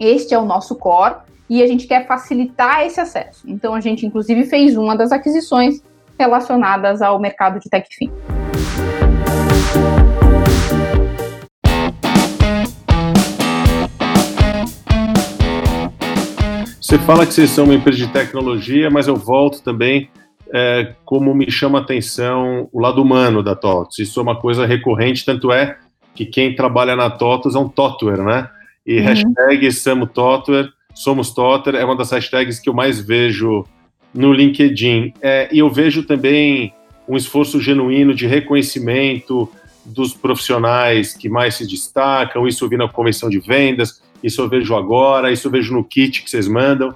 este 0.00 0.32
é 0.32 0.38
o 0.38 0.46
nosso 0.46 0.74
core 0.76 1.16
e 1.50 1.62
a 1.62 1.66
gente 1.66 1.86
quer 1.86 2.06
facilitar 2.06 2.80
esse 2.86 2.98
acesso. 2.98 3.44
Então 3.46 3.74
a 3.74 3.80
gente 3.80 4.06
inclusive 4.06 4.46
fez 4.46 4.74
uma 4.74 4.96
das 4.96 5.12
aquisições 5.12 5.82
relacionadas 6.18 7.02
ao 7.02 7.18
mercado 7.18 7.60
de 7.60 7.68
TechFin. 7.68 8.10
Você 16.92 16.98
fala 16.98 17.24
que 17.24 17.32
vocês 17.32 17.48
são 17.48 17.64
uma 17.64 17.74
empresa 17.74 17.96
de 17.96 18.08
tecnologia, 18.08 18.90
mas 18.90 19.08
eu 19.08 19.16
volto 19.16 19.62
também 19.62 20.10
é, 20.52 20.92
como 21.06 21.34
me 21.34 21.50
chama 21.50 21.78
a 21.78 21.80
atenção 21.80 22.68
o 22.70 22.78
lado 22.78 23.00
humano 23.00 23.42
da 23.42 23.56
TOTOS. 23.56 23.98
Isso 23.98 24.20
é 24.20 24.22
uma 24.22 24.38
coisa 24.38 24.66
recorrente, 24.66 25.24
tanto 25.24 25.50
é 25.50 25.78
que 26.14 26.26
quem 26.26 26.54
trabalha 26.54 26.94
na 26.94 27.08
TOTOS 27.08 27.54
é 27.54 27.58
um 27.58 27.66
TOTWER, 27.66 28.22
né? 28.22 28.46
E 28.86 28.98
uhum. 28.98 29.04
hashtag 29.06 29.72
Samo 29.72 30.06
TOTWER, 30.06 30.68
Somos 30.94 31.30
TOTWER, 31.30 31.76
é 31.76 31.84
uma 31.86 31.96
das 31.96 32.10
hashtags 32.10 32.60
que 32.60 32.68
eu 32.68 32.74
mais 32.74 33.00
vejo 33.00 33.64
no 34.12 34.30
LinkedIn. 34.30 35.14
É, 35.22 35.48
e 35.50 35.60
eu 35.60 35.70
vejo 35.70 36.02
também 36.02 36.74
um 37.08 37.16
esforço 37.16 37.58
genuíno 37.58 38.14
de 38.14 38.26
reconhecimento 38.26 39.48
dos 39.82 40.12
profissionais 40.12 41.14
que 41.14 41.30
mais 41.30 41.54
se 41.54 41.66
destacam. 41.66 42.46
Isso 42.46 42.62
eu 42.62 42.68
vi 42.68 42.76
na 42.76 42.86
comissão 42.86 43.30
de 43.30 43.38
vendas, 43.38 44.02
isso 44.22 44.40
eu 44.40 44.48
vejo 44.48 44.74
agora, 44.74 45.32
isso 45.32 45.48
eu 45.48 45.52
vejo 45.52 45.74
no 45.74 45.84
kit 45.84 46.22
que 46.22 46.30
vocês 46.30 46.46
mandam. 46.46 46.94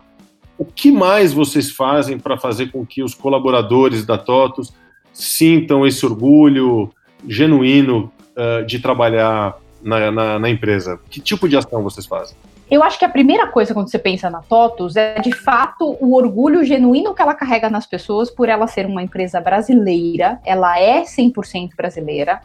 O 0.59 0.65
que 0.65 0.91
mais 0.91 1.33
vocês 1.33 1.71
fazem 1.71 2.19
para 2.19 2.39
fazer 2.39 2.71
com 2.71 2.87
que 2.87 3.03
os 3.03 3.15
colaboradores 3.15 4.07
da 4.07 4.17
TOTOS 4.17 4.73
sintam 5.13 5.87
esse 5.87 6.05
orgulho 6.05 6.91
genuíno 7.27 8.11
uh, 8.37 8.65
de 8.65 8.79
trabalhar 8.79 9.57
na, 9.83 10.11
na, 10.11 10.39
na 10.39 10.49
empresa? 10.49 10.99
Que 11.11 11.21
tipo 11.21 11.49
de 11.49 11.57
ação 11.57 11.83
vocês 11.83 12.07
fazem? 12.07 12.37
Eu 12.69 12.83
acho 12.83 12.99
que 12.99 13.05
a 13.05 13.09
primeira 13.09 13.47
coisa 13.47 13.73
quando 13.73 13.89
você 13.89 13.99
pensa 13.99 14.29
na 14.29 14.43
TOTUS 14.43 14.97
é 14.97 15.21
de 15.21 15.33
fato 15.33 15.97
o 16.01 16.17
orgulho 16.17 16.65
genuíno 16.65 17.15
que 17.15 17.23
ela 17.23 17.35
carrega 17.35 17.71
nas 17.71 17.87
pessoas 17.87 18.29
por 18.29 18.49
ela 18.49 18.67
ser 18.67 18.87
uma 18.87 19.03
empresa 19.03 19.41
brasileira, 19.41 20.41
ela 20.45 20.79
é 20.79 21.03
100% 21.03 21.77
brasileira. 21.77 22.41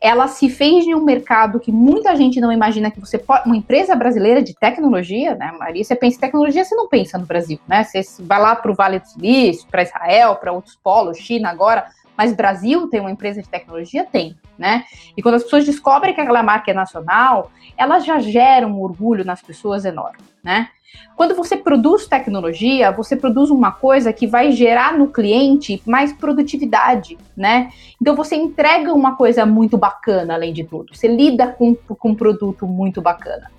Ela 0.00 0.28
se 0.28 0.48
fez 0.48 0.84
de 0.84 0.94
um 0.94 1.02
mercado 1.02 1.60
que 1.60 1.72
muita 1.72 2.14
gente 2.16 2.40
não 2.40 2.52
imagina 2.52 2.90
que 2.90 3.00
você 3.00 3.18
pode. 3.18 3.46
Uma 3.46 3.56
empresa 3.56 3.94
brasileira 3.94 4.42
de 4.42 4.54
tecnologia, 4.54 5.34
né, 5.34 5.52
Maria? 5.58 5.82
Você 5.82 5.94
pensa 5.94 6.16
em 6.16 6.20
tecnologia, 6.20 6.64
você 6.64 6.74
não 6.74 6.88
pensa 6.88 7.18
no 7.18 7.26
Brasil, 7.26 7.58
né? 7.66 7.84
Você 7.84 8.02
vai 8.20 8.40
lá 8.40 8.54
para 8.54 8.70
o 8.70 8.74
Vale 8.74 9.00
do 9.00 9.06
Silício, 9.06 9.66
para 9.70 9.82
Israel, 9.82 10.36
para 10.36 10.52
outros 10.52 10.76
polos, 10.76 11.18
China 11.18 11.50
agora. 11.50 11.86
Mas 12.16 12.32
Brasil 12.32 12.88
tem 12.88 13.00
uma 13.00 13.10
empresa 13.10 13.42
de 13.42 13.48
tecnologia? 13.48 14.04
Tem, 14.04 14.34
né? 14.58 14.84
E 15.16 15.22
quando 15.22 15.36
as 15.36 15.44
pessoas 15.44 15.64
descobrem 15.64 16.14
que 16.14 16.20
aquela 16.20 16.42
marca 16.42 16.70
é 16.70 16.74
nacional, 16.74 17.50
elas 17.76 18.04
já 18.04 18.18
geram 18.18 18.72
um 18.72 18.82
orgulho 18.82 19.24
nas 19.24 19.42
pessoas 19.42 19.84
enorme, 19.84 20.18
né? 20.42 20.68
Quando 21.16 21.34
você 21.34 21.56
produz 21.56 22.06
tecnologia, 22.06 22.92
você 22.92 23.16
produz 23.16 23.50
uma 23.50 23.72
coisa 23.72 24.12
que 24.12 24.26
vai 24.26 24.52
gerar 24.52 24.96
no 24.96 25.08
cliente 25.08 25.82
mais 25.86 26.12
produtividade, 26.12 27.16
né? 27.36 27.70
Então 28.00 28.14
você 28.14 28.36
entrega 28.36 28.92
uma 28.92 29.16
coisa 29.16 29.46
muito 29.46 29.78
bacana, 29.78 30.34
além 30.34 30.52
de 30.52 30.64
tudo. 30.64 30.94
Você 30.94 31.08
lida 31.08 31.48
com, 31.48 31.74
com 31.74 32.10
um 32.10 32.14
produto 32.14 32.66
muito 32.66 33.00
bacana. 33.00 33.50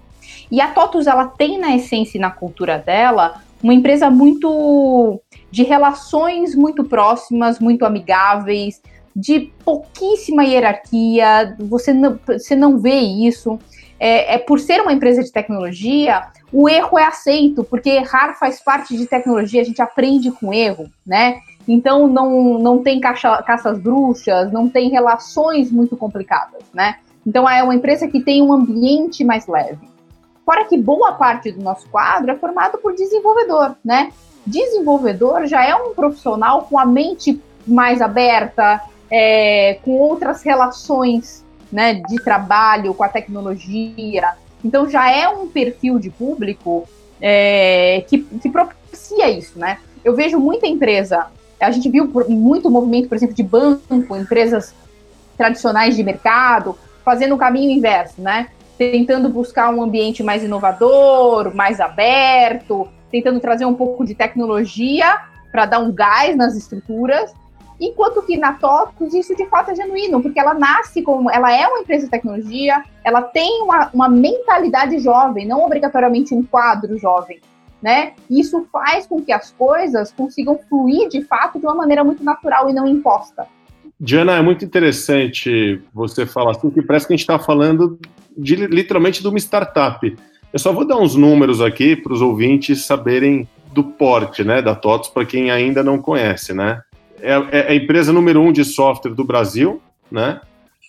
E 0.51 0.62
a 0.62 0.68
TOTUS, 0.68 1.08
ela 1.08 1.25
tem 1.25 1.58
na 1.58 1.75
essência 1.75 2.18
e 2.18 2.22
na 2.22 2.32
cultura 2.32 2.77
dela 2.77 3.42
uma 3.62 3.74
empresa 3.74 4.10
muito 4.10 5.20
de 5.50 5.63
relações 5.63 6.56
muito 6.56 6.84
próximas, 6.84 7.60
muito 7.60 7.86
amigáveis, 7.86 8.82
de 9.18 9.52
pouquíssima 9.66 10.46
hierarquia, 10.46 11.56
você 11.58 11.92
não, 11.92 12.20
você 12.28 12.56
não 12.56 12.78
vê 12.78 13.00
isso. 13.00 13.58
É, 14.00 14.36
é, 14.36 14.38
por 14.38 14.60
ser 14.60 14.80
uma 14.80 14.94
empresa 14.94 15.24
de 15.24 15.32
tecnologia, 15.32 16.28
o 16.54 16.70
erro 16.70 17.00
é 17.00 17.04
aceito, 17.04 17.64
porque 17.64 17.90
errar 17.90 18.36
faz 18.36 18.62
parte 18.62 18.96
de 18.96 19.08
tecnologia, 19.08 19.60
a 19.60 19.66
gente 19.66 19.82
aprende 19.82 20.30
com 20.30 20.54
erro, 20.54 20.88
né? 21.04 21.40
Então 21.68 22.08
não, 22.08 22.60
não 22.60 22.84
tem 22.84 23.00
caça, 23.00 23.42
caças 23.42 23.80
bruxas, 23.80 24.52
não 24.52 24.70
tem 24.70 24.92
relações 24.92 25.72
muito 25.72 25.98
complicadas, 25.98 26.62
né? 26.72 26.98
Então 27.26 27.50
é 27.50 27.64
uma 27.64 27.74
empresa 27.74 28.08
que 28.08 28.20
tem 28.20 28.44
um 28.44 28.54
ambiente 28.54 29.24
mais 29.24 29.48
leve. 29.48 29.90
Fora 30.46 30.64
que 30.66 30.78
boa 30.78 31.14
parte 31.14 31.52
do 31.52 31.64
nosso 31.64 31.90
quadro 31.90 32.30
é 32.30 32.36
formado 32.36 32.78
por 32.78 32.94
desenvolvedor, 32.94 33.76
né? 33.84 34.12
Desenvolvedor 34.46 35.48
já 35.48 35.66
é 35.66 35.76
um 35.76 35.96
profissional 35.96 36.68
com 36.70 36.78
a 36.78 36.86
mente 36.86 37.42
mais 37.66 38.00
aberta, 38.00 38.80
é, 39.10 39.80
com 39.84 39.92
outras 39.92 40.44
relações 40.44 41.46
né, 41.72 41.96
de 41.96 42.16
trabalho 42.18 42.94
com 42.94 43.04
a 43.04 43.10
tecnologia. 43.10 44.34
Então 44.64 44.90
já 44.90 45.10
é 45.10 45.28
um 45.28 45.48
perfil 45.48 46.00
de 46.00 46.10
público 46.10 46.88
é, 47.22 48.04
que, 48.08 48.20
que 48.20 48.50
propicia 48.50 49.30
isso, 49.30 49.58
né? 49.58 49.80
Eu 50.04 50.16
vejo 50.16 50.40
muita 50.40 50.68
empresa, 50.68 51.28
a 51.60 51.72
gente 51.72 51.90
viu 51.90 52.10
muito 52.30 52.70
movimento, 52.70 53.10
por 53.10 53.16
exemplo, 53.16 53.36
de 53.36 53.44
banco, 53.44 54.16
empresas 54.16 54.74
tradicionais 55.36 55.96
de 55.96 56.04
mercado, 56.04 56.78
fazendo 57.04 57.36
o 57.36 57.38
caminho 57.38 57.72
inverso, 57.72 58.22
né? 58.22 58.48
tentando 58.78 59.28
buscar 59.28 59.74
um 59.74 59.82
ambiente 59.82 60.22
mais 60.22 60.44
inovador, 60.44 61.54
mais 61.56 61.80
aberto, 61.80 62.88
tentando 63.12 63.40
trazer 63.40 63.66
um 63.66 63.74
pouco 63.74 64.06
de 64.06 64.14
tecnologia 64.14 65.20
para 65.52 65.66
dar 65.66 65.80
um 65.80 65.92
gás 65.92 66.38
nas 66.38 66.56
estruturas. 66.56 67.34
Enquanto 67.80 68.24
que 68.24 68.38
na 68.38 68.54
TOTUS 68.54 69.14
isso 69.14 69.36
de 69.36 69.46
fato 69.48 69.72
é 69.72 69.76
genuíno, 69.76 70.22
porque 70.22 70.40
ela 70.40 70.54
nasce 70.54 71.02
como. 71.02 71.30
Ela 71.30 71.56
é 71.56 71.68
uma 71.68 71.80
empresa 71.80 72.06
de 72.06 72.12
tecnologia, 72.12 72.84
ela 73.04 73.22
tem 73.22 73.62
uma, 73.62 73.90
uma 73.94 74.10
mentalidade 74.10 74.98
jovem, 75.00 75.48
não 75.48 75.64
obrigatoriamente 75.64 76.34
um 76.34 76.44
quadro 76.44 76.98
jovem. 76.98 77.40
Né? 77.82 78.14
Isso 78.28 78.68
faz 78.72 79.06
com 79.06 79.22
que 79.22 79.32
as 79.32 79.52
coisas 79.52 80.12
consigam 80.12 80.60
fluir 80.68 81.08
de 81.10 81.22
fato 81.24 81.60
de 81.60 81.66
uma 81.66 81.76
maneira 81.76 82.04
muito 82.04 82.24
natural 82.24 82.70
e 82.70 82.74
não 82.74 82.88
imposta. 82.88 83.46
Diana, 84.00 84.34
é 84.34 84.42
muito 84.42 84.66
interessante 84.66 85.82
você 85.94 86.26
falar 86.26 86.52
assim, 86.52 86.72
que 86.72 86.82
parece 86.82 87.08
que 87.08 87.14
a 87.14 87.16
gente 87.16 87.24
está 87.24 87.38
falando 87.38 88.00
de, 88.36 88.56
literalmente 88.56 89.22
de 89.22 89.28
uma 89.28 89.38
startup. 89.38 90.16
Eu 90.52 90.60
só 90.60 90.72
vou 90.72 90.86
dar 90.86 90.98
uns 90.98 91.16
números 91.16 91.62
aqui 91.62 91.96
para 91.96 92.14
os 92.14 92.22
ouvintes 92.22 92.86
saberem 92.86 93.48
do 93.74 93.84
porte 93.84 94.44
né, 94.44 94.62
da 94.62 94.74
TOTOS, 94.74 95.10
para 95.10 95.26
quem 95.26 95.52
ainda 95.52 95.84
não 95.84 96.00
conhece. 96.00 96.54
Né? 96.54 96.82
É, 97.22 97.32
é, 97.52 97.72
a 97.72 97.76
empresa 97.76 98.14
número 98.14 98.42
um 98.42 98.52
de 98.52 98.64
software 98.64 99.14
do 99.14 99.24
Brasil, 99.24 99.82
né? 100.12 100.40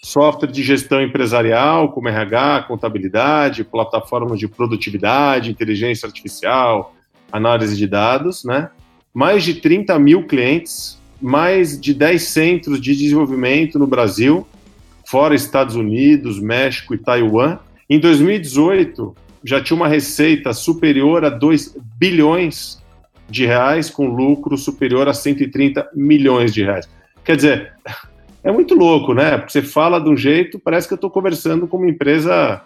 software 0.03 0.51
de 0.51 0.63
gestão 0.63 1.03
empresarial, 1.03 1.91
como 1.91 2.09
RH, 2.09 2.65
contabilidade, 2.69 3.65
plataformas 3.65 4.39
de 4.39 4.47
produtividade, 4.47 5.51
inteligência 5.51 6.07
artificial, 6.07 6.95
análise 7.33 7.77
de 7.77 7.87
dados, 7.87 8.45
né? 8.45 8.71
mais 9.13 9.43
de 9.43 9.55
30 9.55 9.99
mil 9.99 10.27
clientes, 10.27 11.01
mais 11.21 11.81
de 11.81 11.93
10 11.93 12.23
centros 12.23 12.81
de 12.81 12.95
desenvolvimento 12.95 13.79
no 13.79 13.87
Brasil, 13.87 14.47
fora 15.05 15.35
Estados 15.35 15.75
Unidos, 15.75 16.39
México 16.39 16.95
e 16.95 16.99
Taiwan. 16.99 17.59
Em 17.91 17.99
2018, 17.99 19.17
já 19.43 19.63
tinha 19.63 19.77
uma 19.77 19.89
receita 19.89 20.53
superior 20.53 21.25
a 21.25 21.31
2 21.31 21.77
bilhões 21.99 22.81
de 23.29 23.45
reais, 23.47 23.91
com 23.91 24.09
lucro 24.09 24.57
superior 24.57 25.09
a 25.09 25.15
130 25.15 25.91
milhões 25.95 26.53
de 26.53 26.65
reais. 26.65 26.89
Quer 27.25 27.37
dizer, 27.37 27.73
é 28.43 28.51
muito 28.51 28.75
louco, 28.75 29.13
né? 29.13 29.37
Porque 29.37 29.53
você 29.53 29.63
fala 29.63 30.01
de 30.01 30.09
um 30.09 30.17
jeito, 30.17 30.59
parece 30.59 30.89
que 30.89 30.95
eu 30.95 30.97
estou 30.97 31.11
conversando 31.11 31.67
com 31.67 31.77
uma 31.77 31.91
empresa 31.91 32.63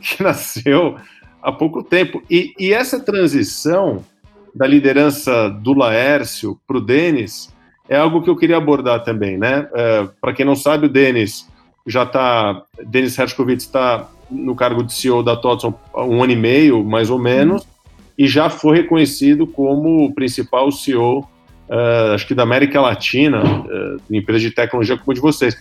que 0.00 0.22
nasceu 0.22 0.96
há 1.42 1.50
pouco 1.50 1.82
tempo. 1.82 2.22
E, 2.30 2.54
e 2.58 2.72
essa 2.72 3.00
transição 3.00 4.04
da 4.54 4.66
liderança 4.66 5.48
do 5.48 5.74
Laércio 5.74 6.58
para 6.66 6.78
o 6.78 6.80
Denis 6.80 7.52
é 7.88 7.96
algo 7.96 8.22
que 8.22 8.28
eu 8.28 8.36
queria 8.36 8.56
abordar 8.56 9.02
também, 9.02 9.38
né? 9.38 9.68
É, 9.72 10.08
Para 10.20 10.32
quem 10.32 10.44
não 10.44 10.54
sabe, 10.54 10.86
o 10.86 10.90
Denis 10.90 11.48
já 11.86 12.02
está, 12.02 12.62
Denis 12.86 13.18
Hershkovitz 13.18 13.64
está 13.64 14.08
no 14.30 14.54
cargo 14.54 14.82
de 14.82 14.92
CEO 14.92 15.22
da 15.22 15.34
TOTS 15.36 15.72
há 15.94 16.04
um 16.04 16.22
ano 16.22 16.32
e 16.32 16.36
meio, 16.36 16.84
mais 16.84 17.08
ou 17.08 17.18
menos, 17.18 17.62
uhum. 17.62 17.68
E 18.18 18.26
já 18.26 18.50
foi 18.50 18.78
reconhecido 18.78 19.46
como 19.46 20.04
o 20.04 20.12
principal 20.12 20.72
CEO, 20.72 21.20
uh, 21.20 21.26
é, 21.70 22.14
acho 22.14 22.26
que 22.26 22.34
da 22.34 22.42
América 22.42 22.80
Latina, 22.80 23.42
uh, 23.44 24.02
empresa 24.10 24.40
de 24.40 24.50
tecnologia 24.50 24.98
como 24.98 25.12
a 25.12 25.14
de 25.14 25.20
vocês. 25.20 25.56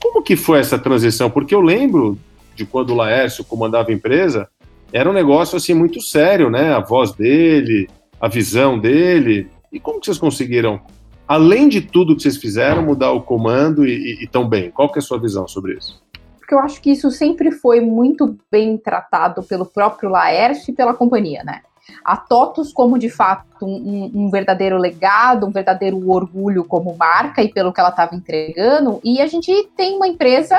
Como 0.00 0.22
que 0.22 0.34
foi 0.34 0.58
essa 0.58 0.78
transição? 0.78 1.28
Porque 1.28 1.54
eu 1.54 1.60
lembro 1.60 2.18
de 2.54 2.64
quando 2.64 2.90
o 2.90 2.94
Laércio 2.94 3.44
comandava 3.44 3.90
a 3.90 3.92
empresa, 3.92 4.48
era 4.90 5.10
um 5.10 5.12
negócio 5.12 5.56
assim 5.56 5.74
muito 5.74 6.00
sério, 6.00 6.48
né? 6.48 6.72
A 6.72 6.80
voz 6.80 7.12
dele, 7.12 7.86
a 8.18 8.26
visão 8.26 8.78
dele. 8.78 9.48
E 9.70 9.78
como 9.78 10.00
que 10.00 10.06
vocês 10.06 10.16
conseguiram, 10.16 10.80
além 11.26 11.68
de 11.68 11.82
tudo 11.82 12.16
que 12.16 12.22
vocês 12.22 12.38
fizeram, 12.38 12.82
mudar 12.82 13.12
o 13.12 13.20
comando 13.20 13.86
e, 13.86 13.92
e, 13.92 14.24
e 14.24 14.26
tão 14.26 14.48
bem? 14.48 14.70
Qual 14.70 14.90
que 14.90 14.98
é 14.98 15.00
a 15.00 15.02
sua 15.02 15.20
visão 15.20 15.46
sobre 15.46 15.74
isso? 15.74 16.02
Porque 16.38 16.54
eu 16.54 16.60
acho 16.60 16.80
que 16.80 16.90
isso 16.90 17.10
sempre 17.10 17.52
foi 17.52 17.82
muito 17.82 18.38
bem 18.50 18.78
tratado 18.78 19.42
pelo 19.42 19.66
próprio 19.66 20.08
Laércio 20.08 20.70
e 20.72 20.74
pela 20.74 20.94
companhia, 20.94 21.44
né? 21.44 21.60
A 22.04 22.16
TOTUS 22.16 22.72
como, 22.72 22.98
de 22.98 23.08
fato, 23.08 23.64
um, 23.64 24.10
um, 24.14 24.30
verdadeiro 24.30 24.76
legado, 24.78 25.46
um 25.46 25.50
verdadeiro 25.50 26.10
orgulho 26.10 26.64
como 26.64 26.96
marca 26.96 27.42
e 27.42 27.52
pelo 27.52 27.72
que 27.72 27.80
ela 27.80 27.90
estava 27.90 28.14
entregando. 28.14 29.00
E 29.02 29.20
a 29.20 29.26
gente 29.26 29.52
tem 29.76 29.96
uma 29.96 30.08
empresa 30.08 30.56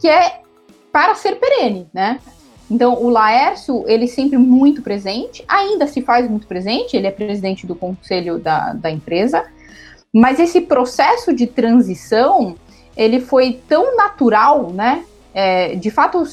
que 0.00 0.08
é 0.08 0.40
para 0.92 1.14
ser 1.14 1.36
perene, 1.36 1.88
né? 1.92 2.20
Então, 2.70 3.02
o 3.02 3.08
Laércio, 3.08 3.84
ele 3.86 4.06
sempre 4.06 4.36
muito 4.36 4.82
presente, 4.82 5.42
ainda 5.48 5.86
se 5.86 6.02
faz 6.02 6.28
muito 6.28 6.46
presente, 6.46 6.96
ele 6.96 7.06
é 7.06 7.10
presidente 7.10 7.66
do 7.66 7.74
conselho 7.74 8.38
da, 8.38 8.74
da 8.74 8.90
empresa, 8.90 9.44
mas 10.12 10.38
esse 10.38 10.60
processo 10.60 11.32
de 11.32 11.46
transição, 11.46 12.56
ele 12.96 13.20
foi 13.20 13.60
tão 13.68 13.96
natural, 13.96 14.70
né? 14.70 15.04
É, 15.32 15.76
de 15.76 15.90
fato, 15.90 16.24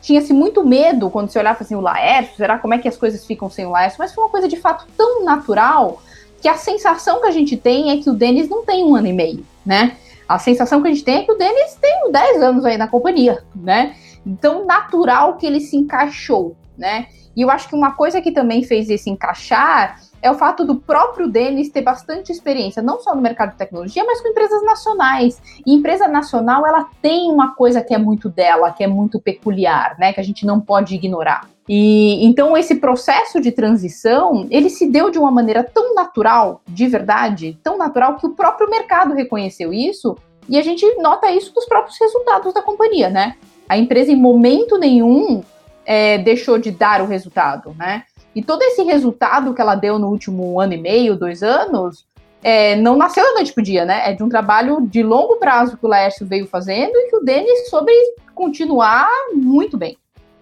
tinha-se 0.00 0.32
muito 0.32 0.64
medo 0.64 1.10
quando 1.10 1.30
você 1.30 1.38
olhava 1.38 1.62
assim, 1.62 1.74
o 1.74 1.80
Laércio, 1.80 2.36
será 2.36 2.58
como 2.58 2.74
é 2.74 2.78
que 2.78 2.88
as 2.88 2.96
coisas 2.96 3.24
ficam 3.24 3.50
sem 3.50 3.66
o 3.66 3.70
Laércio? 3.70 3.98
Mas 3.98 4.14
foi 4.14 4.24
uma 4.24 4.30
coisa 4.30 4.48
de 4.48 4.56
fato 4.56 4.86
tão 4.96 5.24
natural 5.24 6.00
que 6.40 6.48
a 6.48 6.54
sensação 6.54 7.20
que 7.20 7.26
a 7.26 7.32
gente 7.32 7.56
tem 7.56 7.90
é 7.90 7.96
que 7.96 8.08
o 8.08 8.14
Denis 8.14 8.48
não 8.48 8.64
tem 8.64 8.84
um 8.84 8.94
ano 8.94 9.08
e 9.08 9.12
meio, 9.12 9.44
né? 9.66 9.96
A 10.28 10.38
sensação 10.38 10.80
que 10.80 10.88
a 10.88 10.90
gente 10.90 11.04
tem 11.04 11.18
é 11.18 11.22
que 11.24 11.32
o 11.32 11.36
Denis 11.36 11.74
tem 11.80 12.12
10 12.12 12.42
anos 12.42 12.64
aí 12.64 12.76
na 12.76 12.86
companhia, 12.86 13.42
né? 13.54 13.96
Então, 14.24 14.66
natural 14.66 15.36
que 15.36 15.46
ele 15.46 15.60
se 15.60 15.76
encaixou, 15.76 16.54
né? 16.76 17.06
E 17.34 17.42
eu 17.42 17.50
acho 17.50 17.68
que 17.68 17.74
uma 17.74 17.92
coisa 17.92 18.20
que 18.20 18.30
também 18.30 18.62
fez 18.62 18.90
esse 18.90 19.08
encaixar 19.08 20.00
é 20.20 20.30
o 20.30 20.34
fato 20.34 20.64
do 20.64 20.76
próprio 20.76 21.28
Denis 21.28 21.70
ter 21.70 21.82
bastante 21.82 22.32
experiência, 22.32 22.82
não 22.82 23.00
só 23.00 23.14
no 23.14 23.22
mercado 23.22 23.52
de 23.52 23.56
tecnologia, 23.56 24.04
mas 24.04 24.20
com 24.20 24.28
empresas 24.28 24.62
nacionais. 24.64 25.40
E 25.66 25.74
empresa 25.74 26.08
nacional, 26.08 26.66
ela 26.66 26.86
tem 27.00 27.30
uma 27.30 27.54
coisa 27.54 27.82
que 27.82 27.94
é 27.94 27.98
muito 27.98 28.28
dela, 28.28 28.72
que 28.72 28.82
é 28.82 28.86
muito 28.86 29.20
peculiar, 29.20 29.96
né? 29.98 30.12
Que 30.12 30.20
a 30.20 30.24
gente 30.24 30.44
não 30.44 30.60
pode 30.60 30.94
ignorar. 30.94 31.48
E 31.68 32.24
então 32.26 32.56
esse 32.56 32.76
processo 32.76 33.40
de 33.40 33.52
transição, 33.52 34.46
ele 34.50 34.70
se 34.70 34.88
deu 34.88 35.10
de 35.10 35.18
uma 35.18 35.30
maneira 35.30 35.62
tão 35.62 35.94
natural, 35.94 36.62
de 36.66 36.86
verdade, 36.86 37.58
tão 37.62 37.76
natural 37.76 38.16
que 38.16 38.26
o 38.26 38.30
próprio 38.30 38.70
mercado 38.70 39.14
reconheceu 39.14 39.72
isso, 39.72 40.16
e 40.48 40.58
a 40.58 40.62
gente 40.62 40.86
nota 40.96 41.30
isso 41.30 41.52
nos 41.54 41.66
próprios 41.66 41.98
resultados 42.00 42.54
da 42.54 42.62
companhia, 42.62 43.10
né? 43.10 43.36
A 43.68 43.76
empresa 43.76 44.10
em 44.10 44.16
momento 44.16 44.78
nenhum 44.78 45.42
é, 45.84 46.16
deixou 46.18 46.58
de 46.58 46.70
dar 46.70 47.02
o 47.02 47.06
resultado, 47.06 47.74
né? 47.78 48.04
E 48.38 48.42
todo 48.42 48.62
esse 48.62 48.84
resultado 48.84 49.52
que 49.52 49.60
ela 49.60 49.74
deu 49.74 49.98
no 49.98 50.06
último 50.06 50.60
ano 50.60 50.72
e 50.72 50.76
meio, 50.76 51.16
dois 51.16 51.42
anos, 51.42 52.04
é, 52.40 52.76
não 52.76 52.96
nasceu 52.96 53.24
da 53.24 53.32
noite 53.34 53.52
pro 53.52 53.64
dia, 53.64 53.84
né? 53.84 54.08
É 54.08 54.12
de 54.12 54.22
um 54.22 54.28
trabalho 54.28 54.80
de 54.80 55.02
longo 55.02 55.38
prazo 55.40 55.76
que 55.76 55.84
o 55.84 55.88
Laércio 55.88 56.24
veio 56.24 56.46
fazendo 56.46 56.92
e 56.94 57.10
que 57.10 57.16
o 57.16 57.20
Denis 57.20 57.68
soube 57.68 57.90
continuar 58.36 59.10
muito 59.34 59.76
bem. 59.76 59.98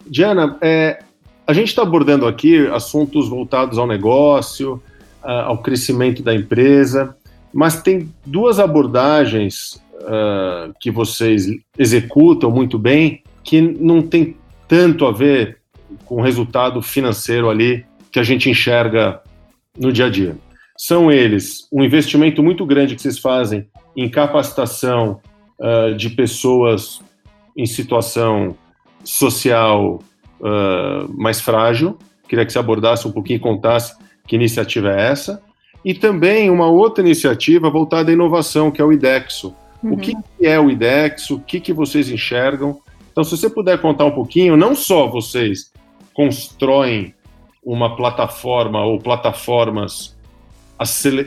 Diana, 0.06 0.58
é, 0.60 0.98
a 1.46 1.54
gente 1.54 1.68
está 1.68 1.80
abordando 1.80 2.26
aqui 2.26 2.66
assuntos 2.66 3.30
voltados 3.30 3.78
ao 3.78 3.86
negócio, 3.86 4.82
ao 5.22 5.56
crescimento 5.56 6.22
da 6.22 6.34
empresa, 6.34 7.16
mas 7.50 7.80
tem 7.80 8.12
duas 8.26 8.60
abordagens 8.60 9.82
uh, 10.02 10.70
que 10.78 10.90
vocês 10.90 11.46
executam 11.78 12.50
muito 12.50 12.78
bem 12.78 13.22
que 13.42 13.58
não 13.62 14.02
tem 14.02 14.36
tanto 14.68 15.06
a 15.06 15.12
ver 15.12 15.60
com 16.04 16.16
o 16.16 16.22
resultado 16.22 16.80
financeiro 16.82 17.48
ali 17.48 17.84
que 18.10 18.18
a 18.18 18.22
gente 18.22 18.48
enxerga 18.48 19.20
no 19.76 19.92
dia 19.92 20.06
a 20.06 20.10
dia. 20.10 20.36
São 20.76 21.10
eles 21.10 21.66
um 21.72 21.82
investimento 21.82 22.42
muito 22.42 22.64
grande 22.66 22.94
que 22.94 23.02
vocês 23.02 23.18
fazem 23.18 23.66
em 23.96 24.08
capacitação 24.08 25.20
uh, 25.58 25.94
de 25.94 26.10
pessoas 26.10 27.00
em 27.56 27.64
situação 27.64 28.56
social 29.02 30.00
uh, 30.40 31.12
mais 31.16 31.40
frágil. 31.40 31.96
Queria 32.28 32.44
que 32.44 32.52
você 32.52 32.58
abordasse 32.58 33.08
um 33.08 33.12
pouquinho 33.12 33.36
e 33.36 33.40
contasse 33.40 33.94
que 34.26 34.36
iniciativa 34.36 34.92
é 34.92 35.10
essa. 35.10 35.42
E 35.84 35.94
também 35.94 36.50
uma 36.50 36.66
outra 36.66 37.04
iniciativa 37.04 37.70
voltada 37.70 38.10
à 38.10 38.12
inovação, 38.12 38.70
que 38.70 38.82
é 38.82 38.84
o 38.84 38.92
IDEXO. 38.92 39.54
Uhum. 39.82 39.92
O 39.92 39.96
que 39.96 40.16
é 40.42 40.58
o 40.58 40.68
IDEXO? 40.68 41.36
O 41.36 41.40
que, 41.40 41.60
que 41.60 41.72
vocês 41.72 42.10
enxergam? 42.10 42.80
Então, 43.12 43.24
se 43.24 43.36
você 43.36 43.48
puder 43.48 43.80
contar 43.80 44.04
um 44.04 44.10
pouquinho, 44.10 44.56
não 44.56 44.74
só 44.74 45.06
vocês 45.08 45.72
constroem 46.16 47.14
uma 47.62 47.94
plataforma 47.94 48.82
ou 48.82 48.98
plataformas 48.98 50.16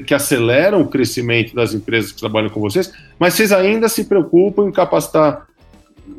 que 0.08 0.14
aceleram 0.14 0.82
o 0.82 0.88
crescimento 0.88 1.54
das 1.54 1.76
empresas 1.76 2.12
que 2.12 2.20
trabalham 2.20 2.50
com 2.50 2.60
vocês, 2.60 2.92
mas 3.20 3.36
vocês 3.36 3.52
ainda 3.52 3.88
se 3.88 4.06
preocupam 4.06 4.68
em 4.68 4.72
capacitar 4.72 5.48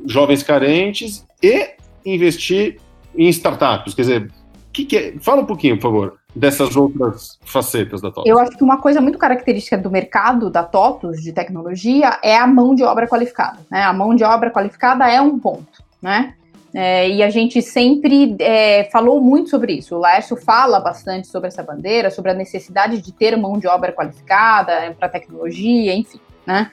jovens 0.06 0.44
carentes 0.44 1.26
e 1.42 1.70
investir 2.06 2.78
em 3.16 3.28
startups. 3.28 3.92
Quer 3.92 4.02
dizer, 4.02 4.32
que 4.72 4.84
que 4.84 4.96
é? 4.96 5.14
fala 5.20 5.42
um 5.42 5.46
pouquinho, 5.46 5.76
por 5.76 5.82
favor, 5.82 6.16
dessas 6.34 6.76
outras 6.76 7.38
facetas 7.44 8.00
da 8.00 8.10
TOTUS. 8.10 8.30
Eu 8.30 8.38
acho 8.38 8.56
que 8.56 8.62
uma 8.62 8.78
coisa 8.78 9.00
muito 9.00 9.18
característica 9.18 9.76
do 9.76 9.90
mercado 9.90 10.48
da 10.48 10.62
TOTUS 10.62 11.20
de 11.22 11.32
tecnologia 11.32 12.20
é 12.22 12.36
a 12.36 12.46
mão 12.46 12.74
de 12.74 12.84
obra 12.84 13.08
qualificada. 13.08 13.58
Né? 13.68 13.82
A 13.82 13.92
mão 13.92 14.14
de 14.14 14.22
obra 14.22 14.50
qualificada 14.50 15.08
é 15.08 15.20
um 15.20 15.38
ponto. 15.38 15.82
Né? 16.00 16.34
É, 16.72 17.08
e 17.08 17.22
a 17.22 17.30
gente 17.30 17.60
sempre 17.60 18.36
é, 18.38 18.84
falou 18.92 19.20
muito 19.20 19.50
sobre 19.50 19.72
isso. 19.72 19.96
O 19.96 19.98
Laércio 19.98 20.36
fala 20.36 20.78
bastante 20.78 21.26
sobre 21.26 21.48
essa 21.48 21.62
bandeira, 21.62 22.10
sobre 22.10 22.30
a 22.30 22.34
necessidade 22.34 23.00
de 23.00 23.12
ter 23.12 23.36
mão 23.36 23.58
de 23.58 23.66
obra 23.66 23.92
qualificada 23.92 24.72
é, 24.72 24.90
para 24.90 25.08
tecnologia, 25.08 25.94
enfim, 25.94 26.20
né? 26.46 26.70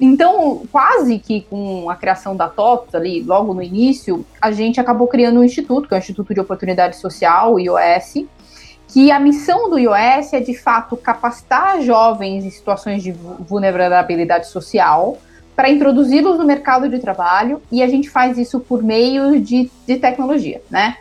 Então, 0.00 0.62
quase 0.72 1.18
que 1.18 1.42
com 1.42 1.90
a 1.90 1.94
criação 1.94 2.34
da 2.34 2.48
TOPS 2.48 2.94
ali, 2.94 3.22
logo 3.22 3.52
no 3.52 3.62
início, 3.62 4.24
a 4.40 4.50
gente 4.50 4.80
acabou 4.80 5.06
criando 5.06 5.40
um 5.40 5.44
instituto, 5.44 5.86
que 5.86 5.94
é 5.94 5.98
o 5.98 6.00
Instituto 6.00 6.32
de 6.32 6.40
Oportunidade 6.40 6.96
Social, 6.96 7.54
o 7.54 7.60
IOS, 7.60 8.24
que 8.88 9.12
a 9.12 9.20
missão 9.20 9.68
do 9.68 9.78
IOS 9.78 10.32
é, 10.32 10.40
de 10.40 10.56
fato, 10.56 10.96
capacitar 10.96 11.82
jovens 11.82 12.44
em 12.44 12.50
situações 12.50 13.02
de 13.02 13.12
vulnerabilidade 13.12 14.48
social, 14.48 15.18
para 15.60 15.68
introduzi-los 15.68 16.38
no 16.38 16.44
mercado 16.46 16.88
de 16.88 16.98
trabalho 16.98 17.60
e 17.70 17.82
a 17.82 17.86
gente 17.86 18.08
faz 18.08 18.38
isso 18.38 18.58
por 18.60 18.82
meio 18.82 19.38
de, 19.38 19.70
de 19.86 19.98
tecnologia, 19.98 20.62
né? 20.70 20.96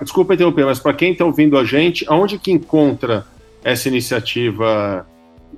Desculpa 0.00 0.32
interromper, 0.32 0.64
mas 0.64 0.78
para 0.78 0.94
quem 0.94 1.12
está 1.12 1.26
ouvindo 1.26 1.58
a 1.58 1.64
gente, 1.66 2.06
aonde 2.08 2.38
que 2.38 2.50
encontra 2.50 3.26
essa 3.62 3.86
iniciativa? 3.86 5.06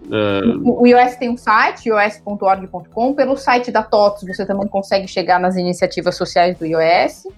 Uh... 0.07 0.81
O 0.83 0.85
iOS 0.85 1.15
tem 1.15 1.31
um 1.31 1.37
site, 1.37 1.91
ios.org.com. 1.91 3.15
Pelo 3.15 3.37
site 3.37 3.71
da 3.71 3.85
TOTS 3.85 4.27
você 4.27 4.45
também 4.45 4.67
consegue 4.67 5.07
chegar 5.07 5.39
nas 5.39 5.55
iniciativas 5.55 6.17
sociais 6.17 6.59
do 6.59 6.67
iOS. 6.67 7.29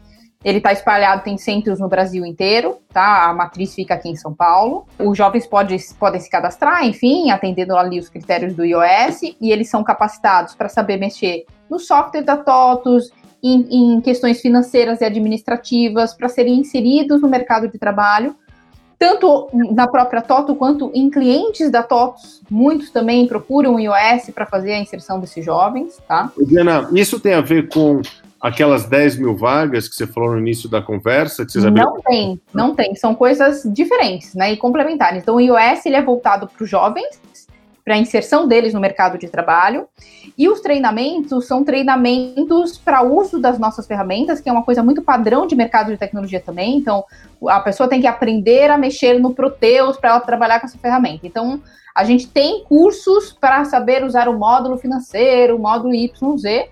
Ele 0.44 0.58
está 0.58 0.72
espalhado, 0.72 1.22
tem 1.22 1.38
centros 1.38 1.78
no 1.78 1.88
Brasil 1.88 2.26
inteiro, 2.26 2.78
tá? 2.92 3.28
A 3.28 3.34
matriz 3.34 3.74
fica 3.74 3.94
aqui 3.94 4.08
em 4.08 4.16
São 4.16 4.34
Paulo. 4.34 4.86
Os 4.98 5.16
jovens 5.16 5.46
pode, 5.46 5.76
podem 5.98 6.20
se 6.20 6.28
cadastrar, 6.28 6.84
enfim, 6.84 7.30
atendendo 7.30 7.76
ali 7.76 7.98
os 7.98 8.08
critérios 8.08 8.54
do 8.54 8.64
iOS, 8.64 9.22
e 9.40 9.52
eles 9.52 9.70
são 9.70 9.84
capacitados 9.84 10.54
para 10.54 10.68
saber 10.68 10.96
mexer 10.96 11.44
no 11.70 11.78
software 11.78 12.22
da 12.22 12.36
TOTUS, 12.36 13.10
em, 13.42 13.96
em 13.96 14.00
questões 14.00 14.40
financeiras 14.40 15.00
e 15.00 15.04
administrativas, 15.04 16.12
para 16.14 16.28
serem 16.28 16.58
inseridos 16.58 17.22
no 17.22 17.28
mercado 17.28 17.68
de 17.68 17.78
trabalho, 17.78 18.36
tanto 18.98 19.48
na 19.52 19.88
própria 19.88 20.22
TOTO 20.22 20.54
quanto 20.54 20.90
em 20.94 21.10
clientes 21.10 21.70
da 21.70 21.82
TOTOS. 21.82 22.42
Muitos 22.48 22.90
também 22.90 23.26
procuram 23.26 23.74
o 23.74 23.80
iOS 23.80 24.30
para 24.32 24.46
fazer 24.46 24.74
a 24.74 24.78
inserção 24.78 25.18
desses 25.18 25.44
jovens, 25.44 26.00
tá? 26.06 26.30
Diana, 26.46 26.88
isso 26.92 27.18
tem 27.18 27.34
a 27.34 27.40
ver 27.40 27.68
com 27.68 28.00
aquelas 28.42 28.84
10 28.86 29.18
mil 29.18 29.36
vagas 29.36 29.88
que 29.88 29.94
você 29.94 30.04
falou 30.04 30.32
no 30.32 30.38
início 30.40 30.68
da 30.68 30.82
conversa? 30.82 31.46
Que 31.46 31.52
vocês 31.52 31.64
não 31.64 32.00
tem, 32.00 32.40
não 32.52 32.74
tem. 32.74 32.96
São 32.96 33.14
coisas 33.14 33.62
diferentes 33.72 34.34
né, 34.34 34.52
e 34.52 34.56
complementares. 34.56 35.22
Então, 35.22 35.36
o 35.36 35.40
iOS 35.40 35.86
ele 35.86 35.94
é 35.94 36.02
voltado 36.02 36.48
para 36.48 36.64
os 36.64 36.68
jovens, 36.68 37.22
para 37.84 37.94
a 37.94 37.98
inserção 37.98 38.48
deles 38.48 38.74
no 38.74 38.80
mercado 38.80 39.16
de 39.16 39.28
trabalho. 39.28 39.86
E 40.36 40.48
os 40.48 40.60
treinamentos 40.60 41.46
são 41.46 41.62
treinamentos 41.62 42.76
para 42.76 43.02
uso 43.02 43.38
das 43.38 43.60
nossas 43.60 43.86
ferramentas, 43.86 44.40
que 44.40 44.48
é 44.48 44.52
uma 44.52 44.64
coisa 44.64 44.82
muito 44.82 45.02
padrão 45.02 45.46
de 45.46 45.54
mercado 45.54 45.92
de 45.92 45.96
tecnologia 45.96 46.40
também. 46.40 46.76
Então, 46.76 47.04
a 47.46 47.60
pessoa 47.60 47.88
tem 47.88 48.00
que 48.00 48.06
aprender 48.08 48.70
a 48.70 48.78
mexer 48.78 49.20
no 49.20 49.32
Proteus 49.32 49.96
para 49.96 50.10
ela 50.10 50.20
trabalhar 50.20 50.58
com 50.58 50.66
essa 50.66 50.78
ferramenta. 50.78 51.26
Então, 51.26 51.62
a 51.94 52.04
gente 52.04 52.26
tem 52.26 52.64
cursos 52.64 53.32
para 53.32 53.64
saber 53.66 54.02
usar 54.02 54.28
o 54.28 54.36
módulo 54.36 54.78
financeiro, 54.78 55.56
o 55.56 55.58
módulo 55.60 55.94
YZ, 55.94 56.70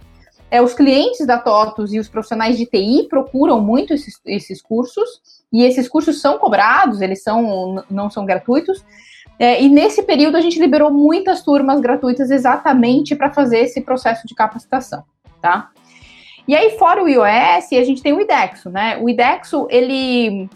é, 0.50 0.60
os 0.60 0.74
clientes 0.74 1.26
da 1.26 1.38
TOTUS 1.38 1.92
e 1.92 1.98
os 1.98 2.08
profissionais 2.08 2.58
de 2.58 2.66
TI 2.66 3.06
procuram 3.08 3.60
muito 3.60 3.94
esses, 3.94 4.20
esses 4.26 4.60
cursos, 4.60 5.20
e 5.52 5.62
esses 5.64 5.88
cursos 5.88 6.20
são 6.20 6.38
cobrados, 6.38 7.00
eles 7.00 7.22
são, 7.22 7.84
não 7.90 8.10
são 8.10 8.24
gratuitos. 8.24 8.84
É, 9.38 9.62
e 9.62 9.68
nesse 9.68 10.02
período 10.02 10.36
a 10.36 10.40
gente 10.40 10.60
liberou 10.60 10.90
muitas 10.90 11.42
turmas 11.42 11.80
gratuitas 11.80 12.30
exatamente 12.30 13.16
para 13.16 13.32
fazer 13.32 13.60
esse 13.60 13.80
processo 13.80 14.26
de 14.26 14.34
capacitação, 14.34 15.02
tá? 15.40 15.70
E 16.46 16.54
aí, 16.54 16.76
fora 16.78 17.02
o 17.02 17.08
iOS, 17.08 17.72
a 17.72 17.84
gente 17.84 18.02
tem 18.02 18.12
o 18.12 18.20
IDEXO, 18.20 18.70
né? 18.70 18.98
O 19.00 19.08
IDEXO, 19.08 19.68
ele. 19.70 20.48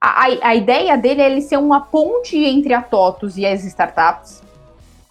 A, 0.00 0.24
a 0.42 0.54
ideia 0.54 0.96
dele 0.96 1.20
é 1.20 1.26
ele 1.26 1.42
ser 1.42 1.58
uma 1.58 1.80
ponte 1.80 2.36
entre 2.36 2.72
a 2.72 2.80
TOTUS 2.80 3.36
e 3.36 3.44
as 3.44 3.64
startups, 3.64 4.42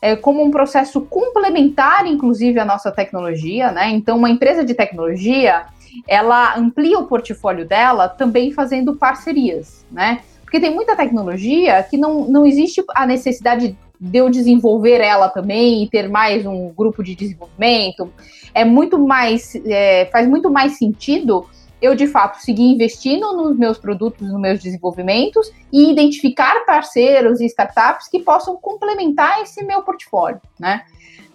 é, 0.02 0.16
como 0.16 0.44
um 0.44 0.52
processo 0.52 1.02
complementar, 1.02 2.06
inclusive, 2.06 2.60
à 2.60 2.66
nossa 2.66 2.92
tecnologia, 2.92 3.72
né? 3.72 3.90
Então, 3.90 4.18
uma 4.18 4.30
empresa 4.30 4.64
de 4.64 4.74
tecnologia, 4.74 5.66
ela 6.08 6.58
amplia 6.58 7.00
o 7.00 7.08
portfólio 7.08 7.66
dela 7.66 8.08
também 8.08 8.52
fazendo 8.52 8.96
parcerias, 8.96 9.86
né? 9.92 10.22
Porque 10.44 10.60
tem 10.60 10.74
muita 10.74 10.96
tecnologia 10.96 11.84
que 11.84 11.98
não, 11.98 12.28
não 12.30 12.46
existe 12.46 12.84
a 12.96 13.06
necessidade 13.06 13.78
de 14.00 14.18
eu 14.18 14.30
desenvolver 14.30 15.02
ela 15.02 15.28
também 15.28 15.84
e 15.84 15.90
ter 15.90 16.08
mais 16.08 16.46
um 16.46 16.70
grupo 16.70 17.04
de 17.04 17.16
desenvolvimento. 17.16 18.12
É 18.54 18.64
muito 18.64 19.00
mais, 19.00 19.56
é, 19.66 20.06
faz 20.12 20.28
muito 20.28 20.50
mais 20.50 20.78
sentido 20.78 21.46
eu 21.82 21.96
de 21.96 22.08
fato 22.08 22.42
seguir 22.42 22.64
investindo 22.64 23.34
nos 23.34 23.58
meus 23.58 23.78
produtos, 23.78 24.28
nos 24.28 24.40
meus 24.40 24.60
desenvolvimentos 24.62 25.52
e 25.72 25.92
identificar 25.92 26.66
parceiros 26.66 27.40
e 27.40 27.46
startups 27.46 28.08
que 28.08 28.20
possam 28.20 28.56
complementar 28.56 29.42
esse 29.42 29.64
meu 29.64 29.82
portfólio, 29.84 30.42
né? 30.60 30.84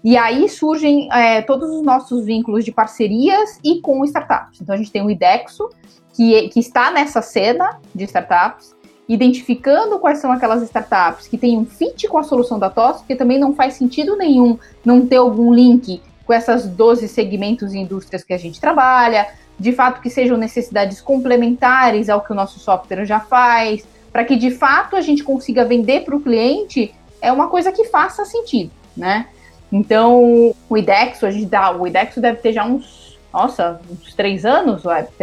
E 0.05 0.17
aí 0.17 0.49
surgem 0.49 1.09
é, 1.13 1.43
todos 1.43 1.71
os 1.71 1.83
nossos 1.83 2.25
vínculos 2.25 2.65
de 2.65 2.73
parcerias 2.73 3.61
e 3.63 3.81
com 3.81 4.05
startups. 4.05 4.61
Então 4.61 4.75
a 4.75 4.79
gente 4.79 4.91
tem 4.91 5.05
o 5.05 5.11
IDEXO, 5.11 5.71
que, 6.13 6.49
que 6.49 6.59
está 6.59 6.91
nessa 6.91 7.23
cena 7.23 7.81
de 7.95 8.05
startups, 8.05 8.75
identificando 9.09 9.99
quais 9.99 10.19
são 10.19 10.33
aquelas 10.33 10.63
startups 10.63 11.29
que 11.29 11.39
têm 11.39 11.57
um 11.57 11.65
fit 11.65 12.09
com 12.09 12.19
a 12.19 12.23
solução 12.23 12.59
da 12.59 12.69
TOS, 12.69 12.99
porque 12.99 13.15
também 13.15 13.39
não 13.39 13.55
faz 13.55 13.75
sentido 13.75 14.17
nenhum 14.17 14.59
não 14.85 15.07
ter 15.07 15.17
algum 15.17 15.53
link 15.53 16.03
com 16.25 16.33
essas 16.33 16.67
12 16.67 17.09
segmentos 17.09 17.75
e 17.75 17.79
indústrias 17.79 18.23
que 18.23 18.33
a 18.33 18.39
gente 18.39 18.61
trabalha, 18.61 19.27
de 19.59 19.73
fato 19.73 20.01
que 20.01 20.11
sejam 20.11 20.37
necessidades 20.37 21.01
complementares 21.01 22.09
ao 22.09 22.21
que 22.21 22.33
o 22.33 22.35
nosso 22.35 22.59
software 22.59 23.05
já 23.05 23.21
faz, 23.21 23.85
para 24.13 24.25
que 24.25 24.37
de 24.37 24.51
fato 24.51 24.97
a 24.97 25.01
gente 25.01 25.25
consiga 25.25 25.65
vender 25.65 26.05
para 26.05 26.17
o 26.17 26.21
cliente 26.21 26.95
é 27.21 27.33
uma 27.33 27.49
coisa 27.49 27.73
que 27.73 27.85
faça 27.85 28.25
sentido, 28.25 28.71
né? 28.97 29.27
Então, 29.71 30.55
o 30.69 30.77
IDEXO, 30.77 31.25
a 31.25 31.31
gente 31.31 31.47
dá, 31.47 31.75
o 31.75 31.87
IDEXO 31.87 32.21
deve 32.21 32.39
ter 32.39 32.53
já 32.53 32.67
uns, 32.67 33.19
nossa, 33.33 33.81
uns 33.91 34.13
três 34.13 34.45
anos, 34.45 34.83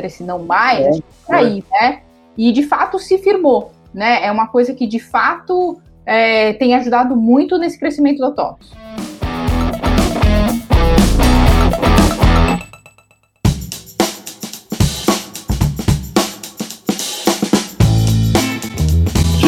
se 0.10 0.24
não 0.24 0.40
mais, 0.40 0.98
é, 0.98 1.02
por 1.26 1.36
aí, 1.36 1.64
é. 1.74 1.90
né? 1.90 2.02
E 2.36 2.52
de 2.52 2.64
fato 2.64 2.98
se 2.98 3.20
firmou, 3.20 3.72
né? 3.94 4.26
É 4.26 4.32
uma 4.32 4.48
coisa 4.48 4.74
que 4.74 4.88
de 4.88 5.00
fato 5.00 5.80
é, 6.06 6.54
tem 6.54 6.74
ajudado 6.74 7.16
muito 7.16 7.58
nesse 7.60 7.78
crescimento 7.78 8.20
da 8.20 8.32
TOTOS. 8.32 8.72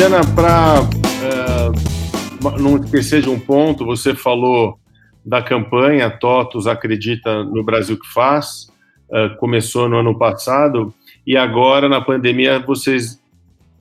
Diana, 0.02 0.22
para 0.34 0.80
é, 1.24 2.60
não 2.60 2.76
esquecer 2.78 3.22
de 3.22 3.30
um 3.30 3.40
ponto, 3.40 3.86
você 3.86 4.16
falou 4.16 4.80
da 5.24 5.44
campanha 5.44 6.10
TOTUS 6.10 6.66
Acredita 6.66 7.44
no 7.44 7.64
Brasil 7.64 8.00
que 8.00 8.12
Faz, 8.12 8.72
é, 9.12 9.30
começou 9.38 9.88
no 9.88 9.98
ano 9.98 10.18
passado, 10.18 10.92
e 11.26 11.38
agora 11.38 11.88
na 11.88 12.02
pandemia 12.02 12.58
vocês 12.58 13.22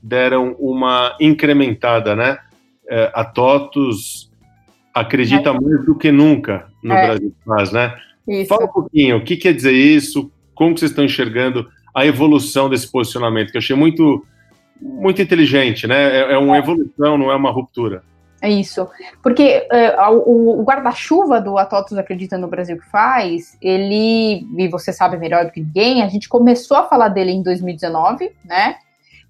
deram 0.03 0.55
uma 0.59 1.17
incrementada, 1.19 2.15
né? 2.15 2.37
É, 2.87 3.11
a 3.15 3.25
TOTUS 3.25 4.31
acredita 4.93 5.49
é. 5.49 5.53
mais 5.55 5.87
do 5.87 5.97
que 5.97 6.13
nunca 6.13 6.67
no 6.85 6.93
é. 6.93 7.07
Brasil 7.07 7.31
que 7.31 7.45
Faz, 7.47 7.73
né? 7.73 7.97
Isso. 8.29 8.47
Fala 8.47 8.67
um 8.67 8.73
pouquinho, 8.73 9.17
o 9.17 9.25
que 9.25 9.39
quer 9.39 9.55
dizer 9.55 9.73
isso? 9.73 10.31
Como 10.55 10.77
vocês 10.77 10.91
estão 10.91 11.03
enxergando 11.03 11.67
a 11.95 12.05
evolução 12.05 12.69
desse 12.69 12.93
posicionamento, 12.93 13.51
que 13.51 13.57
eu 13.57 13.61
achei 13.61 13.75
muito 13.75 14.23
muito 14.81 15.21
inteligente, 15.21 15.87
né? 15.87 16.17
É, 16.17 16.33
é 16.33 16.39
uma 16.39 16.59
evolução, 16.59 17.19
não 17.19 17.31
é 17.31 17.37
uma 17.37 17.51
ruptura. 17.51 18.03
É 18.43 18.49
isso. 18.49 18.89
Porque 19.23 19.67
uh, 19.71 20.13
o, 20.27 20.61
o 20.61 20.65
guarda-chuva 20.65 21.41
do 21.41 21.59
Atotos 21.59 21.99
Acredita 21.99 22.39
no 22.39 22.49
Brasil 22.49 22.79
que 22.79 22.91
faz, 22.91 23.57
ele, 23.61 24.47
e 24.57 24.69
você 24.69 24.93
sabe 24.93 25.19
melhor 25.19 25.45
do 25.45 25.53
que 25.53 25.61
ninguém, 25.61 26.03
a 26.03 26.09
gente 26.09 26.29
começou 26.29 26.79
a 26.79 26.89
falar 26.89 27.09
dele 27.09 27.33
em 27.33 27.43
2019, 27.43 28.33
né? 28.45 28.77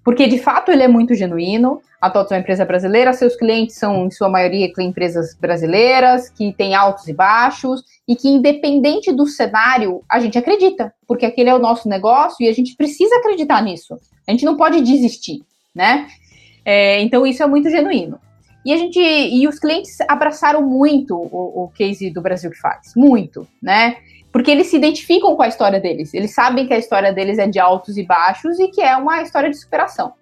Porque 0.03 0.27
de 0.27 0.39
fato 0.39 0.71
ele 0.71 0.81
é 0.81 0.87
muito 0.87 1.13
genuíno. 1.13 1.81
A 1.99 2.09
TOTOS 2.09 2.31
é 2.31 2.35
uma 2.35 2.41
empresa 2.41 2.65
brasileira, 2.65 3.13
seus 3.13 3.35
clientes 3.35 3.75
são, 3.75 4.07
em 4.07 4.11
sua 4.11 4.27
maioria, 4.27 4.71
empresas 4.79 5.35
brasileiras, 5.35 6.29
que 6.29 6.51
têm 6.53 6.73
altos 6.73 7.07
e 7.07 7.13
baixos, 7.13 7.83
e 8.07 8.15
que, 8.15 8.27
independente 8.27 9.11
do 9.11 9.27
cenário, 9.27 10.01
a 10.09 10.19
gente 10.19 10.35
acredita, 10.35 10.91
porque 11.07 11.25
aquele 11.25 11.51
é 11.51 11.53
o 11.53 11.59
nosso 11.59 11.87
negócio 11.87 12.43
e 12.43 12.49
a 12.49 12.53
gente 12.53 12.75
precisa 12.75 13.15
acreditar 13.17 13.61
nisso. 13.61 13.99
A 14.31 14.33
gente 14.33 14.45
não 14.45 14.55
pode 14.55 14.81
desistir, 14.81 15.43
né? 15.75 16.07
É, 16.63 17.01
então, 17.01 17.25
isso 17.25 17.43
é 17.43 17.47
muito 17.47 17.69
genuíno. 17.69 18.19
E 18.65 18.71
a 18.73 18.77
gente 18.77 18.99
e 18.99 19.47
os 19.47 19.59
clientes 19.59 19.97
abraçaram 20.07 20.61
muito 20.61 21.15
o, 21.15 21.63
o 21.63 21.67
case 21.69 22.09
do 22.11 22.21
Brasil 22.21 22.51
que 22.51 22.59
faz, 22.59 22.93
muito, 22.95 23.47
né? 23.61 23.97
Porque 24.31 24.51
eles 24.51 24.67
se 24.67 24.77
identificam 24.77 25.35
com 25.35 25.41
a 25.41 25.47
história 25.47 25.79
deles. 25.79 26.13
Eles 26.13 26.33
sabem 26.33 26.67
que 26.67 26.73
a 26.73 26.77
história 26.77 27.11
deles 27.11 27.37
é 27.37 27.47
de 27.47 27.59
altos 27.59 27.97
e 27.97 28.03
baixos 28.03 28.59
e 28.59 28.67
que 28.69 28.81
é 28.81 28.95
uma 28.95 29.21
história 29.21 29.49
de 29.49 29.57
superação. 29.57 30.13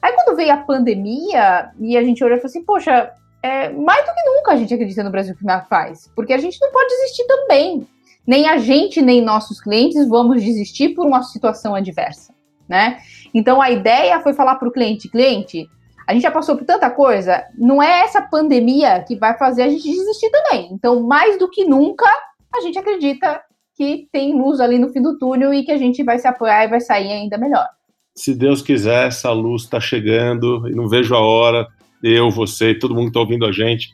Aí 0.00 0.12
quando 0.12 0.36
veio 0.36 0.52
a 0.52 0.58
pandemia 0.58 1.70
e 1.80 1.96
a 1.96 2.02
gente 2.02 2.22
olhou 2.22 2.36
e 2.36 2.40
falou 2.40 2.50
assim, 2.50 2.64
poxa, 2.64 3.12
é, 3.42 3.70
mais 3.70 4.06
do 4.06 4.14
que 4.14 4.22
nunca 4.22 4.52
a 4.52 4.56
gente 4.56 4.72
acredita 4.72 5.02
no 5.02 5.10
Brasil 5.10 5.34
que 5.34 5.44
faz, 5.68 6.10
porque 6.14 6.32
a 6.32 6.38
gente 6.38 6.58
não 6.60 6.70
pode 6.70 6.88
desistir 6.88 7.26
também. 7.26 7.86
Nem 8.26 8.48
a 8.48 8.56
gente, 8.56 9.02
nem 9.02 9.20
nossos 9.20 9.60
clientes 9.60 10.08
vamos 10.08 10.42
desistir 10.42 10.90
por 10.94 11.06
uma 11.06 11.22
situação 11.22 11.74
adversa, 11.74 12.32
né? 12.66 13.00
Então 13.34 13.60
a 13.60 13.70
ideia 13.70 14.20
foi 14.20 14.32
falar 14.32 14.54
para 14.54 14.68
o 14.68 14.72
cliente, 14.72 15.10
cliente, 15.10 15.66
a 16.06 16.12
gente 16.12 16.22
já 16.22 16.30
passou 16.30 16.56
por 16.56 16.64
tanta 16.64 16.88
coisa, 16.90 17.42
não 17.58 17.82
é 17.82 18.00
essa 18.00 18.22
pandemia 18.22 19.02
que 19.06 19.16
vai 19.16 19.36
fazer 19.36 19.62
a 19.62 19.68
gente 19.68 19.82
desistir 19.82 20.30
também. 20.30 20.68
Então, 20.70 21.02
mais 21.02 21.38
do 21.38 21.50
que 21.50 21.64
nunca, 21.64 22.06
a 22.54 22.60
gente 22.60 22.78
acredita 22.78 23.40
que 23.74 24.06
tem 24.12 24.38
luz 24.38 24.60
ali 24.60 24.78
no 24.78 24.90
fim 24.90 25.02
do 25.02 25.18
túnel 25.18 25.52
e 25.52 25.64
que 25.64 25.72
a 25.72 25.78
gente 25.78 26.04
vai 26.04 26.18
se 26.18 26.28
apoiar 26.28 26.64
e 26.64 26.68
vai 26.68 26.80
sair 26.80 27.10
ainda 27.10 27.36
melhor 27.38 27.66
se 28.14 28.34
Deus 28.34 28.62
quiser, 28.62 29.08
essa 29.08 29.32
luz 29.32 29.62
está 29.62 29.80
chegando 29.80 30.68
e 30.68 30.74
não 30.74 30.88
vejo 30.88 31.14
a 31.14 31.20
hora, 31.20 31.66
eu, 32.02 32.30
você, 32.30 32.74
todo 32.74 32.94
mundo 32.94 33.04
que 33.04 33.10
está 33.10 33.20
ouvindo 33.20 33.44
a 33.44 33.52
gente, 33.52 33.92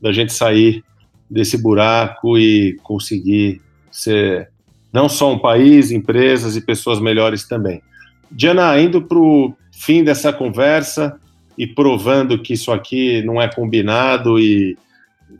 da 0.00 0.12
gente 0.12 0.32
sair 0.32 0.84
desse 1.28 1.60
buraco 1.60 2.38
e 2.38 2.76
conseguir 2.82 3.60
ser 3.90 4.50
não 4.92 5.08
só 5.08 5.32
um 5.32 5.38
país, 5.38 5.90
empresas 5.90 6.54
e 6.54 6.60
pessoas 6.60 7.00
melhores 7.00 7.48
também. 7.48 7.82
Diana, 8.30 8.78
indo 8.80 9.02
para 9.02 9.18
o 9.18 9.54
fim 9.72 10.02
dessa 10.02 10.32
conversa 10.32 11.18
e 11.56 11.66
provando 11.66 12.38
que 12.38 12.52
isso 12.52 12.72
aqui 12.72 13.22
não 13.22 13.40
é 13.40 13.48
combinado 13.48 14.38
e, 14.38 14.76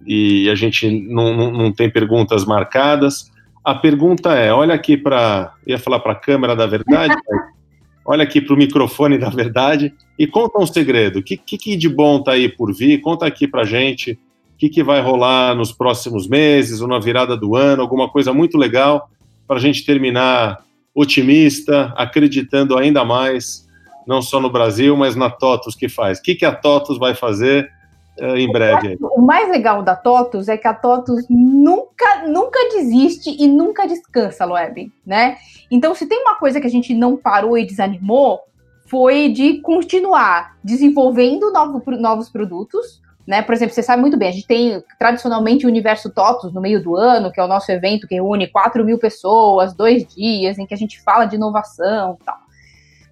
e 0.06 0.48
a 0.48 0.54
gente 0.54 0.90
não, 0.90 1.36
não, 1.36 1.50
não 1.52 1.72
tem 1.72 1.90
perguntas 1.90 2.44
marcadas, 2.44 3.30
a 3.66 3.74
pergunta 3.74 4.32
é: 4.32 4.52
olha 4.52 4.74
aqui 4.74 4.96
para. 4.96 5.52
ia 5.66 5.76
falar 5.76 5.98
para 5.98 6.12
a 6.12 6.16
câmera 6.16 6.54
da 6.54 6.66
verdade, 6.66 7.14
olha 8.06 8.22
aqui 8.22 8.40
para 8.40 8.54
o 8.54 8.56
microfone 8.56 9.18
da 9.18 9.28
verdade 9.28 9.92
e 10.16 10.24
conta 10.24 10.62
um 10.62 10.66
segredo. 10.66 11.18
O 11.18 11.22
que, 11.22 11.36
que, 11.36 11.76
de 11.76 11.88
bom 11.88 12.18
está 12.18 12.32
aí 12.32 12.48
por 12.48 12.72
vir? 12.72 13.00
Conta 13.00 13.26
aqui 13.26 13.48
para 13.48 13.64
gente 13.64 14.12
o 14.12 14.56
que, 14.56 14.68
que 14.68 14.84
vai 14.84 15.02
rolar 15.02 15.54
nos 15.56 15.72
próximos 15.72 16.28
meses 16.28 16.80
ou 16.80 16.86
na 16.86 17.00
virada 17.00 17.36
do 17.36 17.56
ano, 17.56 17.82
alguma 17.82 18.08
coisa 18.08 18.32
muito 18.32 18.56
legal 18.56 19.10
para 19.46 19.56
a 19.56 19.60
gente 19.60 19.84
terminar 19.84 20.64
otimista, 20.96 21.92
acreditando 21.94 22.78
ainda 22.78 23.04
mais, 23.04 23.68
não 24.06 24.22
só 24.22 24.40
no 24.40 24.50
Brasil, 24.50 24.96
mas 24.96 25.14
na 25.14 25.28
TOTUS 25.28 25.74
que 25.74 25.90
faz. 25.90 26.18
O 26.18 26.22
que, 26.22 26.34
que 26.34 26.46
a 26.46 26.54
TOTUS 26.54 26.98
vai 26.98 27.14
fazer 27.14 27.70
uh, 28.18 28.34
em 28.34 28.50
breve? 28.50 28.96
O 29.00 29.20
mais 29.20 29.50
legal 29.50 29.82
da 29.82 29.94
TOTUS 29.94 30.48
é 30.48 30.56
que 30.56 30.66
a 30.66 30.72
TOTUS 30.72 31.26
nunca, 31.28 32.26
nunca 32.26 32.58
desiste 32.70 33.36
e 33.38 33.46
nunca 33.46 33.86
descansa, 33.86 34.46
Loeb, 34.46 34.90
né? 35.04 35.36
Então, 35.70 35.94
se 35.94 36.06
tem 36.06 36.22
uma 36.22 36.36
coisa 36.36 36.62
que 36.62 36.66
a 36.66 36.70
gente 36.70 36.94
não 36.94 37.14
parou 37.14 37.58
e 37.58 37.66
desanimou, 37.66 38.40
foi 38.86 39.28
de 39.28 39.60
continuar 39.60 40.56
desenvolvendo 40.64 41.52
novo, 41.52 41.82
novos 41.90 42.30
produtos, 42.30 43.02
né? 43.26 43.42
Por 43.42 43.54
exemplo, 43.54 43.74
você 43.74 43.82
sabe 43.82 44.00
muito 44.00 44.16
bem, 44.16 44.28
a 44.28 44.32
gente 44.32 44.46
tem 44.46 44.82
tradicionalmente 44.98 45.66
o 45.66 45.68
Universo 45.68 46.10
TOTUS 46.10 46.52
no 46.52 46.60
meio 46.60 46.82
do 46.82 46.96
ano, 46.96 47.32
que 47.32 47.40
é 47.40 47.44
o 47.44 47.48
nosso 47.48 47.70
evento 47.72 48.06
que 48.06 48.14
reúne 48.14 48.46
4 48.46 48.84
mil 48.84 48.98
pessoas, 48.98 49.74
dois 49.74 50.06
dias, 50.06 50.58
em 50.58 50.66
que 50.66 50.74
a 50.74 50.76
gente 50.76 51.00
fala 51.02 51.24
de 51.24 51.36
inovação 51.36 52.16
e 52.20 52.24
tal. 52.24 52.36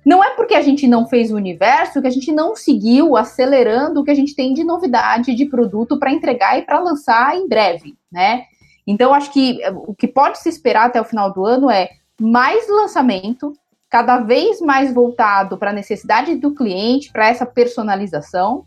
Não 0.04 0.22
é 0.22 0.30
porque 0.30 0.54
a 0.54 0.60
gente 0.60 0.86
não 0.86 1.06
fez 1.06 1.32
o 1.32 1.36
universo 1.36 2.00
que 2.02 2.06
a 2.06 2.10
gente 2.10 2.30
não 2.30 2.54
seguiu 2.54 3.16
acelerando 3.16 4.00
o 4.00 4.04
que 4.04 4.10
a 4.10 4.14
gente 4.14 4.34
tem 4.34 4.52
de 4.52 4.62
novidade 4.62 5.34
de 5.34 5.46
produto 5.46 5.98
para 5.98 6.12
entregar 6.12 6.58
e 6.58 6.62
para 6.62 6.78
lançar 6.78 7.34
em 7.34 7.48
breve, 7.48 7.96
né? 8.12 8.44
Então, 8.86 9.14
acho 9.14 9.32
que 9.32 9.62
eh, 9.62 9.70
o 9.70 9.94
que 9.94 10.06
pode 10.06 10.38
se 10.38 10.48
esperar 10.48 10.86
até 10.86 11.00
o 11.00 11.04
final 11.04 11.32
do 11.32 11.44
ano 11.44 11.70
é 11.70 11.88
mais 12.20 12.68
lançamento, 12.68 13.54
cada 13.88 14.18
vez 14.18 14.60
mais 14.60 14.92
voltado 14.92 15.56
para 15.56 15.70
a 15.70 15.74
necessidade 15.74 16.34
do 16.36 16.54
cliente, 16.54 17.10
para 17.10 17.28
essa 17.28 17.46
personalização. 17.46 18.66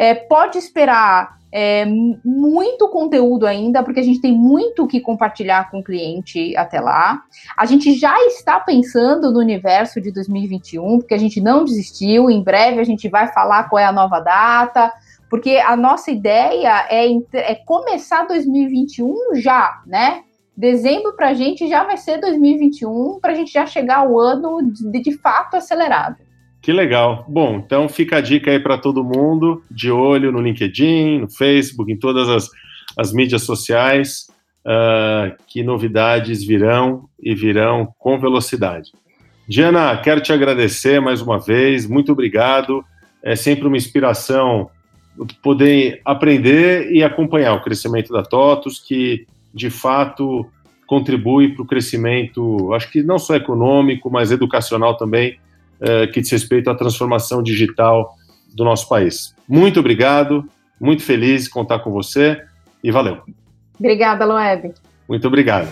É, 0.00 0.14
pode 0.14 0.56
esperar 0.56 1.36
é, 1.52 1.84
muito 2.24 2.88
conteúdo 2.88 3.46
ainda, 3.46 3.82
porque 3.82 4.00
a 4.00 4.02
gente 4.02 4.18
tem 4.18 4.32
muito 4.32 4.86
que 4.86 4.98
compartilhar 4.98 5.70
com 5.70 5.80
o 5.80 5.84
cliente 5.84 6.56
até 6.56 6.80
lá. 6.80 7.22
A 7.54 7.66
gente 7.66 7.92
já 7.92 8.18
está 8.24 8.58
pensando 8.58 9.30
no 9.30 9.38
universo 9.38 10.00
de 10.00 10.10
2021, 10.10 11.00
porque 11.00 11.12
a 11.12 11.18
gente 11.18 11.38
não 11.38 11.66
desistiu. 11.66 12.30
Em 12.30 12.42
breve 12.42 12.80
a 12.80 12.84
gente 12.84 13.10
vai 13.10 13.30
falar 13.30 13.68
qual 13.68 13.78
é 13.78 13.84
a 13.84 13.92
nova 13.92 14.20
data, 14.20 14.90
porque 15.28 15.58
a 15.58 15.76
nossa 15.76 16.10
ideia 16.10 16.86
é, 16.88 17.06
é 17.34 17.54
começar 17.54 18.26
2021 18.26 19.34
já, 19.34 19.82
né? 19.86 20.22
Dezembro 20.56 21.14
para 21.14 21.28
a 21.28 21.34
gente 21.34 21.68
já 21.68 21.84
vai 21.84 21.98
ser 21.98 22.16
2021, 22.22 23.20
para 23.20 23.32
a 23.32 23.34
gente 23.34 23.52
já 23.52 23.66
chegar 23.66 23.98
ao 23.98 24.18
ano 24.18 24.62
de, 24.62 25.02
de 25.02 25.12
fato 25.18 25.58
acelerado. 25.58 26.16
Que 26.62 26.72
legal. 26.72 27.24
Bom, 27.28 27.56
então 27.56 27.88
fica 27.88 28.18
a 28.18 28.20
dica 28.20 28.50
aí 28.50 28.58
para 28.58 28.76
todo 28.76 29.04
mundo, 29.04 29.62
de 29.70 29.90
olho 29.90 30.30
no 30.30 30.40
LinkedIn, 30.40 31.20
no 31.20 31.30
Facebook, 31.30 31.90
em 31.90 31.96
todas 31.96 32.28
as, 32.28 32.50
as 32.96 33.12
mídias 33.12 33.42
sociais, 33.42 34.26
uh, 34.66 35.34
que 35.46 35.62
novidades 35.62 36.44
virão 36.44 37.08
e 37.18 37.34
virão 37.34 37.94
com 37.98 38.20
velocidade. 38.20 38.92
Diana, 39.48 39.96
quero 39.96 40.20
te 40.20 40.32
agradecer 40.32 41.00
mais 41.00 41.22
uma 41.22 41.38
vez, 41.38 41.86
muito 41.86 42.12
obrigado. 42.12 42.84
É 43.22 43.34
sempre 43.34 43.66
uma 43.66 43.76
inspiração 43.76 44.70
poder 45.42 46.00
aprender 46.04 46.92
e 46.92 47.02
acompanhar 47.02 47.54
o 47.54 47.62
crescimento 47.62 48.12
da 48.12 48.22
TOTUS, 48.22 48.78
que 48.78 49.26
de 49.52 49.70
fato 49.70 50.46
contribui 50.86 51.54
para 51.54 51.62
o 51.62 51.66
crescimento, 51.66 52.72
acho 52.74 52.90
que 52.90 53.02
não 53.02 53.18
só 53.18 53.34
econômico, 53.34 54.10
mas 54.10 54.30
educacional 54.30 54.96
também 54.96 55.38
eh, 55.80 56.06
que 56.06 56.20
diz 56.20 56.30
respeito 56.30 56.70
à 56.70 56.74
transformação 56.74 57.42
digital 57.42 58.14
do 58.54 58.64
nosso 58.64 58.88
país. 58.88 59.34
Muito 59.48 59.80
obrigado, 59.80 60.44
muito 60.80 61.02
feliz 61.02 61.44
de 61.44 61.50
contar 61.50 61.80
com 61.80 61.90
você 61.90 62.42
e 62.82 62.90
valeu. 62.90 63.18
Obrigada, 63.78 64.24
Loeb. 64.24 64.74
Muito 65.08 65.26
obrigado. 65.26 65.68